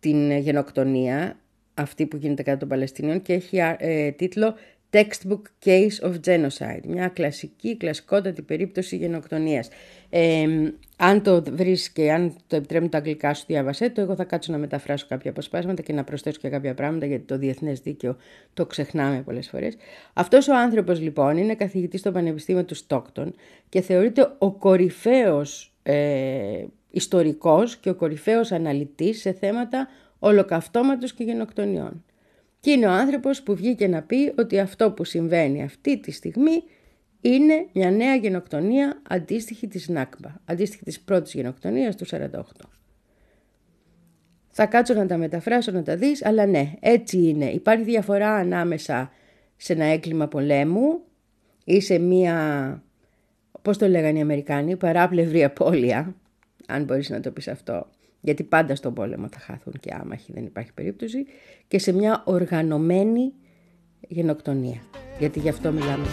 την 0.00 0.38
γενοκτονία, 0.38 1.38
αυτή 1.74 2.06
που 2.06 2.16
γίνεται 2.16 2.42
κατά 2.42 2.56
των 2.56 2.68
Παλαιστινίων 2.68 3.22
και 3.22 3.32
έχει 3.32 3.58
ε, 3.78 4.10
τίτλο 4.10 4.54
Textbook 4.90 5.42
Case 5.64 6.08
of 6.08 6.14
Genocide, 6.26 6.86
μια 6.86 7.08
κλασική, 7.08 7.76
κλασικότατη 7.76 8.42
περίπτωση 8.42 8.96
γενοκτονίας. 8.96 9.68
Ε, 10.16 10.72
αν 10.96 11.22
το 11.22 11.42
βρεις 11.50 11.90
και 11.90 12.12
αν 12.12 12.36
το 12.46 12.56
επιτρέπουν 12.56 12.88
τα 12.88 12.98
αγγλικά 12.98 13.34
σου 13.34 13.44
διάβασέ 13.46 13.90
το, 13.90 14.00
εγώ 14.00 14.14
θα 14.14 14.24
κάτσω 14.24 14.52
να 14.52 14.58
μεταφράσω 14.58 15.06
κάποια 15.08 15.30
αποσπάσματα 15.30 15.82
και 15.82 15.92
να 15.92 16.04
προσθέσω 16.04 16.38
και 16.40 16.48
κάποια 16.48 16.74
πράγματα 16.74 17.06
γιατί 17.06 17.24
το 17.24 17.38
διεθνές 17.38 17.80
δίκαιο 17.80 18.16
το 18.54 18.66
ξεχνάμε 18.66 19.22
πολλές 19.22 19.48
φορές. 19.48 19.76
Αυτός 20.12 20.48
ο 20.48 20.56
άνθρωπος 20.56 21.00
λοιπόν 21.00 21.36
είναι 21.36 21.54
καθηγητής 21.54 22.00
στο 22.00 22.12
Πανεπιστήμιο 22.12 22.64
του 22.64 22.74
Στόκτον 22.74 23.34
και 23.68 23.80
θεωρείται 23.80 24.34
ο 24.38 24.52
κορυφαίος 24.52 25.74
ε, 25.82 26.64
ιστορικός 26.90 27.76
και 27.76 27.90
ο 27.90 27.94
κορυφαίος 27.94 28.52
αναλυτής 28.52 29.20
σε 29.20 29.32
θέματα 29.32 29.88
ολοκαυτώματος 30.18 31.12
και 31.12 31.24
γενοκτονιών. 31.24 32.04
Και 32.60 32.70
είναι 32.70 32.86
ο 32.86 32.90
άνθρωπος 32.90 33.42
που 33.42 33.54
βγήκε 33.54 33.88
να 33.88 34.02
πει 34.02 34.32
ότι 34.38 34.58
αυτό 34.58 34.90
που 34.90 35.04
συμβαίνει 35.04 35.62
αυτή 35.62 35.98
τη 35.98 36.10
στιγμή 36.10 36.62
είναι 37.24 37.66
μια 37.72 37.90
νέα 37.90 38.14
γενοκτονία 38.14 39.00
αντίστοιχη 39.08 39.68
της 39.68 39.88
Νάκμπα, 39.88 40.34
αντίστοιχη 40.44 40.84
της 40.84 41.00
πρώτης 41.00 41.34
γενοκτονίας 41.34 41.96
του 41.96 42.06
48. 42.06 42.18
Θα 44.48 44.66
κάτσω 44.66 44.94
να 44.94 45.06
τα 45.06 45.16
μεταφράσω 45.16 45.72
να 45.72 45.82
τα 45.82 45.96
δεις, 45.96 46.24
αλλά 46.24 46.46
ναι, 46.46 46.72
έτσι 46.80 47.18
είναι. 47.18 47.50
Υπάρχει 47.50 47.84
διαφορά 47.84 48.34
ανάμεσα 48.34 49.10
σε 49.56 49.72
ένα 49.72 49.84
έγκλημα 49.84 50.28
πολέμου 50.28 51.00
ή 51.64 51.80
σε 51.80 51.98
μια, 51.98 52.82
πώς 53.62 53.78
το 53.78 53.88
λέγανε 53.88 54.18
οι 54.18 54.22
Αμερικάνοι, 54.22 54.76
παράπλευρη 54.76 55.44
απώλεια, 55.44 56.14
αν 56.66 56.84
μπορείς 56.84 57.10
να 57.10 57.20
το 57.20 57.30
πεις 57.30 57.48
αυτό, 57.48 57.86
γιατί 58.20 58.42
πάντα 58.42 58.74
στον 58.74 58.94
πόλεμο 58.94 59.28
θα 59.32 59.38
χάθουν 59.38 59.72
και 59.80 59.94
άμαχοι, 60.00 60.32
δεν 60.32 60.44
υπάρχει 60.44 60.72
περίπτωση, 60.72 61.26
και 61.68 61.78
σε 61.78 61.92
μια 61.92 62.22
οργανωμένη 62.24 63.32
γενοκτονία, 64.08 64.80
γιατί 65.18 65.38
γι' 65.38 65.48
αυτό 65.48 65.72
μιλάμε. 65.72 66.06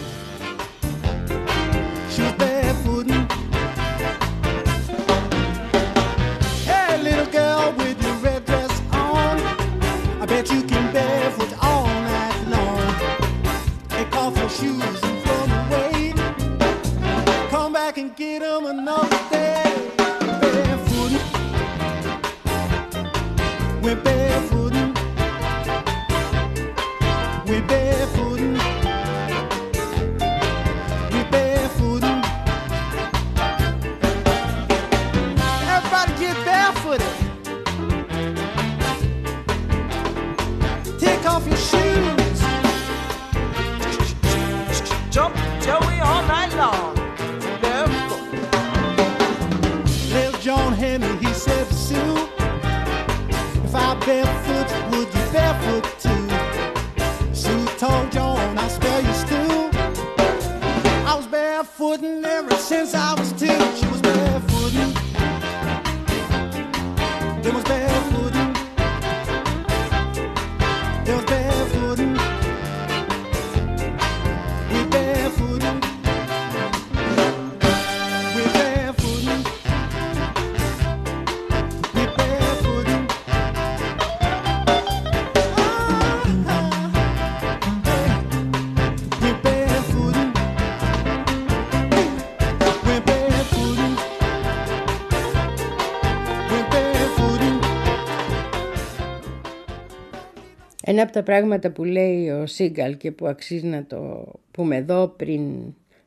Ένα 100.92 101.02
από 101.02 101.12
τα 101.12 101.22
πράγματα 101.22 101.70
που 101.70 101.84
λέει 101.84 102.28
ο 102.28 102.46
Σίγκαλ 102.46 102.96
και 102.96 103.10
που 103.12 103.26
αξίζει 103.26 103.66
να 103.66 103.84
το 103.84 104.32
πούμε 104.50 104.76
εδώ 104.76 105.08
πριν 105.08 105.42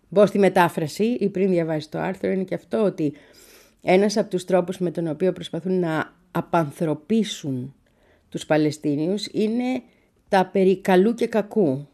μπω 0.10 0.26
στη 0.26 0.40
μετάφραση 0.40 1.04
ή 1.04 1.30
πριν 1.30 1.50
διαβάσεις 1.50 1.90
το 1.90 2.00
άρθρο 2.00 2.32
είναι 2.32 2.44
και 2.44 2.56
αυτό 2.56 2.84
ότι 2.84 3.14
ένας 3.82 4.18
από 4.18 4.30
τους 4.30 4.46
τρόπους 4.46 4.78
με 4.78 4.92
τον 4.92 5.08
οποίο 5.08 5.32
προσπαθούν 5.32 5.80
να 5.80 6.14
απανθρωπίσουν 6.32 7.76
τους 8.30 8.46
Παλαιστίνιους 8.46 9.28
είναι 9.32 9.82
τα 10.30 10.46
περί 10.46 10.82
καλού 10.82 11.14
και 11.14 11.28
κακού. 11.28 11.88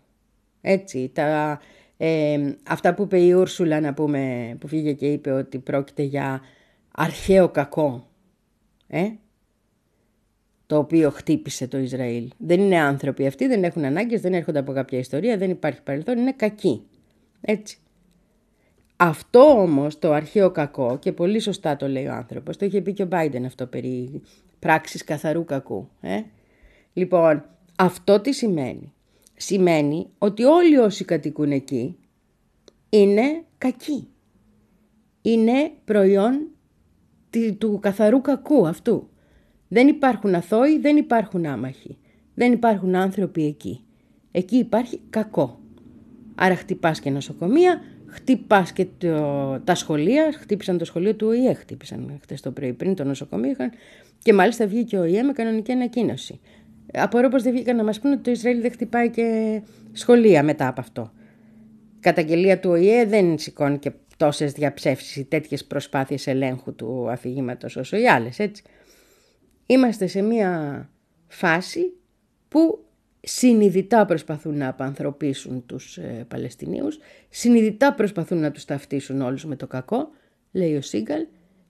Έτσι, 0.62 1.12
τα, 1.14 1.60
ε, 1.98 2.56
αυτά 2.68 2.94
που 2.94 3.04
είπε 3.04 3.20
η 3.20 3.32
Ούρσουλα 3.32 3.80
να 3.80 3.94
πούμε, 3.94 4.56
που 4.60 4.68
φύγε 4.68 4.94
και 4.94 5.12
είπε 5.12 5.32
ότι 5.32 5.60
πρόκειται 5.60 6.04
για 6.04 6.42
αρχαίο 6.92 7.50
κακό. 7.50 8.08
Ε; 8.88 9.08
Το 10.72 10.78
οποίο 10.78 11.10
χτύπησε 11.10 11.68
το 11.68 11.78
Ισραήλ. 11.78 12.30
Δεν 12.38 12.60
είναι 12.60 12.80
άνθρωποι 12.80 13.28
αυτοί, 13.28 13.48
δεν 13.48 13.64
έχουν 13.64 13.86
ανάγκες, 13.86 14.22
δεν 14.22 14.34
έρχονται 14.34 14.60
από 14.60 14.72
κάποια 14.72 15.00
ιστορία, 15.00 15.38
δεν 15.38 15.50
υπάρχει 15.50 15.82
παρελθόν, 15.82 16.18
είναι 16.18 16.34
κακοί. 16.34 16.88
Έτσι. 17.42 17.78
Αυτό 18.98 19.40
όμως 19.40 20.00
το 20.00 20.14
αρχαίο 20.14 20.52
κακό 20.52 20.98
και 21.00 21.12
πολύ 21.12 21.40
σωστά 21.40 21.76
το 21.76 21.88
λέει 21.88 22.06
ο 22.06 22.14
άνθρωπος, 22.14 22.58
το 22.58 22.66
είχε 22.66 22.82
πει 22.82 22.94
και 22.94 23.04
ο 23.04 23.06
Μπάιντεν 23.06 23.46
αυτό 23.46 23.68
περί 23.68 24.22
πράξης 24.60 25.04
καθαρού 25.04 25.46
κακού. 25.46 25.90
Ε; 26.02 26.22
Λοιπόν, 26.94 27.46
αυτό 27.76 28.20
τι 28.20 28.34
σημαίνει; 28.34 28.94
Σημαίνει 29.36 30.10
ότι 30.18 30.44
όλοι 30.44 30.78
όσοι 30.78 31.06
κατοικούν 31.06 31.52
εκεί 31.52 31.98
είναι 32.90 33.44
κακοί. 33.58 34.08
Είναι 35.22 35.72
προϊόν 35.86 36.48
του 37.58 37.80
καθαρού 37.82 38.22
κακού 38.22 38.68
αυτού. 38.68 39.10
Δεν 39.74 39.88
υπάρχουν 39.88 40.36
αθώοι, 40.36 40.80
δεν 40.80 40.98
υπάρχουν 40.98 41.46
άμαχοι. 41.46 41.98
Δεν 42.34 42.52
υπάρχουν 42.52 42.96
άνθρωποι 42.96 43.46
εκεί. 43.46 43.84
Εκεί 44.32 44.58
υπάρχει 44.58 45.00
κακό. 45.10 45.60
Άρα 46.36 46.56
χτυπάς 46.56 47.00
και 47.00 47.10
νοσοκομεία, 47.10 47.82
χτυπάς 48.06 48.72
και 48.72 48.88
το, 48.98 49.60
τα 49.60 49.76
σχολεία, 49.76 50.32
χτύπησαν 50.32 50.78
το 50.78 50.86
σχολείο 50.86 51.16
του 51.16 51.28
ΟΗΕ, 51.28 51.54
χτύπησαν 51.54 52.20
χτες 52.22 52.42
το 52.42 52.52
πρωί 52.52 52.74
πριν 52.74 52.96
το 52.96 53.04
νοσοκομείο 53.04 53.50
είχαν, 53.50 53.72
και 54.24 54.34
μάλιστα 54.34 54.68
βγήκε 54.68 54.98
ο 54.98 55.02
ΟΗΕ 55.02 55.24
με 55.24 55.32
κανονική 55.32 55.72
ανακοίνωση. 55.72 56.40
Απορώ 56.94 57.30
πως 57.30 57.44
δεν 57.44 57.54
βγήκαν 57.54 57.76
να 57.76 57.84
μας 57.84 58.00
πούνε 58.00 58.14
ότι 58.14 58.24
το 58.24 58.32
Ισραήλ 58.32 58.62
δεν 58.62 58.72
χτυπάει 58.72 59.10
και 59.10 59.62
σχολεία 59.92 60.44
μετά 60.44 60.68
από 60.68 60.82
αυτό. 60.82 61.12
Η 61.96 62.00
καταγγελία 62.00 62.60
του 62.60 62.70
ΟΗΕ 62.70 63.06
δεν 63.06 63.38
σηκώνει 63.38 63.78
και 63.78 63.92
τόσες 64.18 64.52
διαψεύσεις 64.52 65.16
ή 65.16 65.24
τέτοιες 65.24 65.66
προσπάθειες 65.66 66.28
ελέγχου 66.28 66.76
του 66.76 67.10
αφηγήματος 67.10 67.76
όσο 67.76 67.98
οι 67.98 68.08
άλλες, 68.08 68.40
έτσι. 68.40 68.64
Είμαστε 69.66 70.08
σε 70.08 70.22
μια 70.22 70.90
φάση 71.28 71.94
που 72.48 72.86
συνειδητά 73.22 74.06
προσπαθούν 74.06 74.58
να 74.58 74.68
απανθρωπίσουν 74.68 75.66
τους 75.66 75.98
ε, 75.98 76.26
Παλαιστινίους, 76.28 77.00
συνειδητά 77.30 77.94
προσπαθούν 77.94 78.38
να 78.38 78.52
τους 78.52 78.66
ταυτίσουν 78.66 79.22
όλους 79.22 79.46
με 79.46 79.56
το 79.56 79.68
κακό, 79.68 80.10
λέει 80.52 80.76
ο 80.76 80.82
Σίγκαλ, 80.82 81.26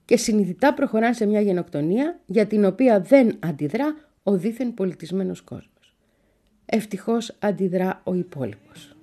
και 0.05 0.17
συνειδητά 0.17 0.73
προχωράνε 0.73 1.13
σε 1.13 1.25
μια 1.25 1.41
γενοκτονία 1.41 2.19
για 2.25 2.47
την 2.47 2.65
οποία 2.65 3.01
δεν 3.01 3.37
αντιδρά 3.39 3.95
ο 4.23 4.37
δίθεν 4.37 4.73
πολιτισμένος 4.73 5.41
κόσμος. 5.41 5.95
Ευτυχώς 6.65 7.35
αντιδρά 7.39 8.01
ο 8.03 8.13
υπόλοιπος. 8.13 8.95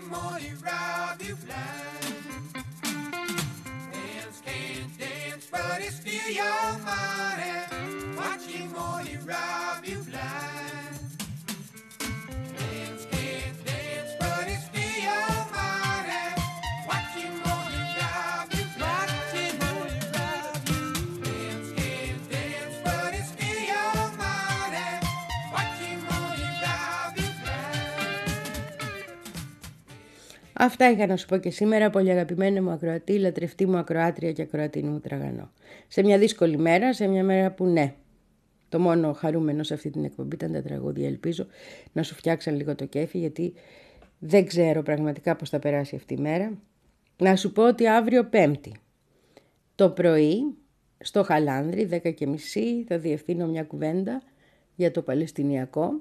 Morty 0.00 0.52
Rob, 0.64 1.22
you. 1.22 1.36
Αυτά 30.56 30.90
είχα 30.90 31.06
να 31.06 31.16
σου 31.16 31.26
πω 31.26 31.36
και 31.36 31.50
σήμερα, 31.50 31.90
πολύ 31.90 32.10
αγαπημένη 32.10 32.60
μου 32.60 32.70
ακροατή, 32.70 33.18
λατρευτή 33.18 33.66
μου 33.66 33.76
ακροάτρια 33.76 34.32
και 34.32 34.42
ακροατή 34.42 34.82
μου 34.82 35.00
τραγανό. 35.00 35.50
Σε 35.88 36.02
μια 36.02 36.18
δύσκολη 36.18 36.58
μέρα, 36.58 36.94
σε 36.94 37.06
μια 37.06 37.24
μέρα 37.24 37.50
που 37.50 37.64
ναι, 37.64 37.94
το 38.68 38.78
μόνο 38.78 39.12
χαρούμενο 39.12 39.62
σε 39.62 39.74
αυτή 39.74 39.90
την 39.90 40.04
εκπομπή 40.04 40.34
ήταν 40.34 40.52
τα 40.52 40.62
τραγούδια. 40.62 41.06
Ελπίζω 41.06 41.46
να 41.92 42.02
σου 42.02 42.14
φτιάξαν 42.14 42.56
λίγο 42.56 42.74
το 42.74 42.84
κέφι, 42.84 43.18
γιατί 43.18 43.54
δεν 44.18 44.46
ξέρω 44.46 44.82
πραγματικά 44.82 45.36
πώς 45.36 45.48
θα 45.48 45.58
περάσει 45.58 45.96
αυτή 45.96 46.14
η 46.14 46.20
μέρα. 46.20 46.58
Να 47.16 47.36
σου 47.36 47.52
πω 47.52 47.68
ότι 47.68 47.88
αύριο 47.88 48.24
Πέμπτη, 48.24 48.74
το 49.74 49.90
πρωί, 49.90 50.54
στο 50.98 51.22
Χαλάνδρι, 51.22 51.88
10 51.92 52.14
και 52.14 52.26
μισή, 52.26 52.84
θα 52.88 52.98
διευθύνω 52.98 53.46
μια 53.46 53.62
κουβέντα 53.64 54.22
για 54.74 54.90
το 54.90 55.02
Παλαιστινιακό. 55.02 56.00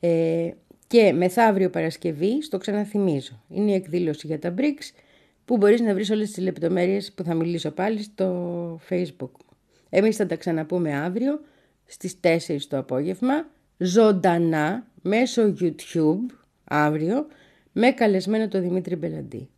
Ε, 0.00 0.50
και 0.90 1.12
μεθαύριο 1.12 1.70
Παρασκευή, 1.70 2.42
στο 2.42 2.58
ξαναθυμίζω, 2.58 3.42
είναι 3.48 3.70
η 3.70 3.74
εκδήλωση 3.74 4.26
για 4.26 4.38
τα 4.38 4.54
BRICS 4.58 4.94
που 5.44 5.56
μπορείς 5.56 5.80
να 5.80 5.94
βρεις 5.94 6.10
όλες 6.10 6.30
τις 6.30 6.42
λεπτομέρειες 6.42 7.12
που 7.12 7.22
θα 7.22 7.34
μιλήσω 7.34 7.70
πάλι 7.70 8.02
στο 8.02 8.80
facebook. 8.88 9.30
Εμείς 9.90 10.16
θα 10.16 10.26
τα 10.26 10.36
ξαναπούμε 10.36 10.94
αύριο 10.94 11.40
στις 11.86 12.20
4 12.20 12.66
το 12.68 12.78
απόγευμα, 12.78 13.48
ζωντανά, 13.78 14.86
μέσω 15.02 15.54
YouTube, 15.60 16.34
αύριο, 16.64 17.26
με 17.72 17.90
καλεσμένο 17.90 18.48
το 18.48 18.60
Δημήτρη 18.60 18.96
Μπελαντή. 18.96 19.48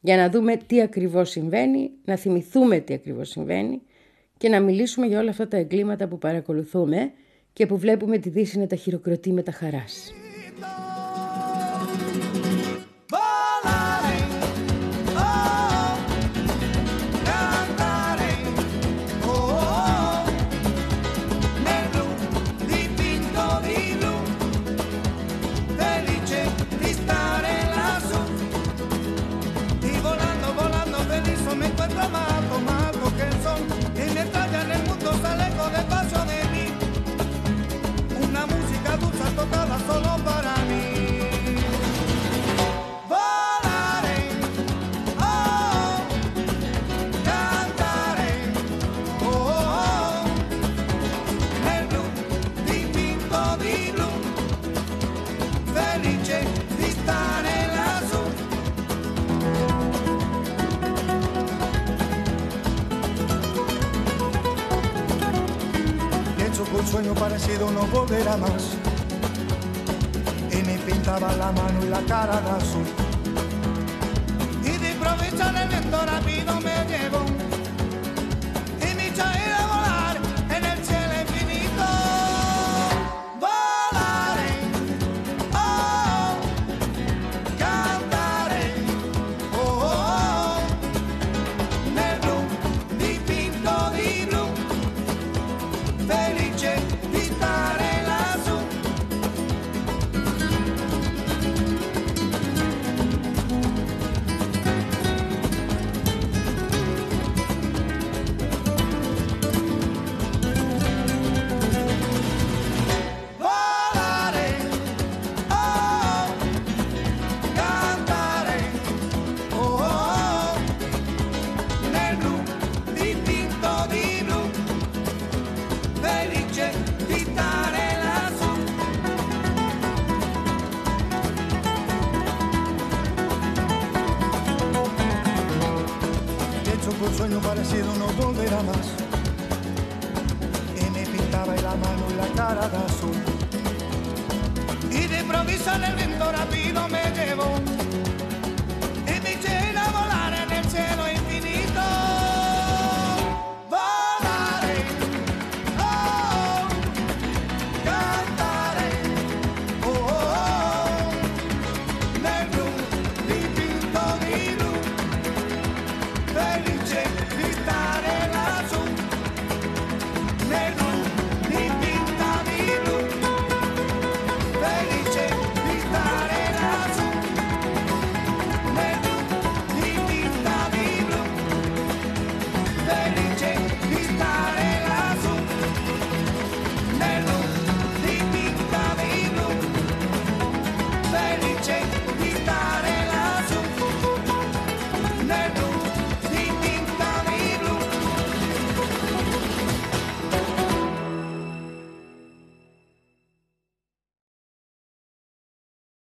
Για 0.00 0.16
να 0.16 0.30
δούμε 0.30 0.56
τι 0.66 0.80
ακριβώς 0.80 1.30
συμβαίνει, 1.30 1.90
να 2.04 2.16
θυμηθούμε 2.16 2.78
τι 2.78 2.94
ακριβώς 2.94 3.28
συμβαίνει 3.28 3.82
και 4.36 4.48
να 4.48 4.60
μιλήσουμε 4.60 5.06
για 5.06 5.20
όλα 5.20 5.30
αυτά 5.30 5.48
τα 5.48 5.56
εγκλήματα 5.56 6.08
που 6.08 6.18
παρακολουθούμε 6.18 7.12
και 7.52 7.66
που 7.66 7.78
βλέπουμε 7.78 8.18
τη 8.18 8.28
Δύση 8.28 8.58
να 8.58 8.66
τα 8.66 8.76
χειροκροτεί 8.76 9.32
με 9.32 9.42
τα 9.42 9.52
χαράς. 9.52 10.12
Lord. 10.60 10.87
Parecido 67.38 67.70
no 67.70 67.86
volverá 67.86 68.36
más. 68.36 68.76
Y 70.50 70.62
me 70.62 70.78
pintaba 70.78 71.32
la 71.32 71.52
mano 71.52 71.84
y 71.84 71.88
la 71.88 72.00
cara 72.02 72.40
de 72.40 72.50
azul. 72.50 72.97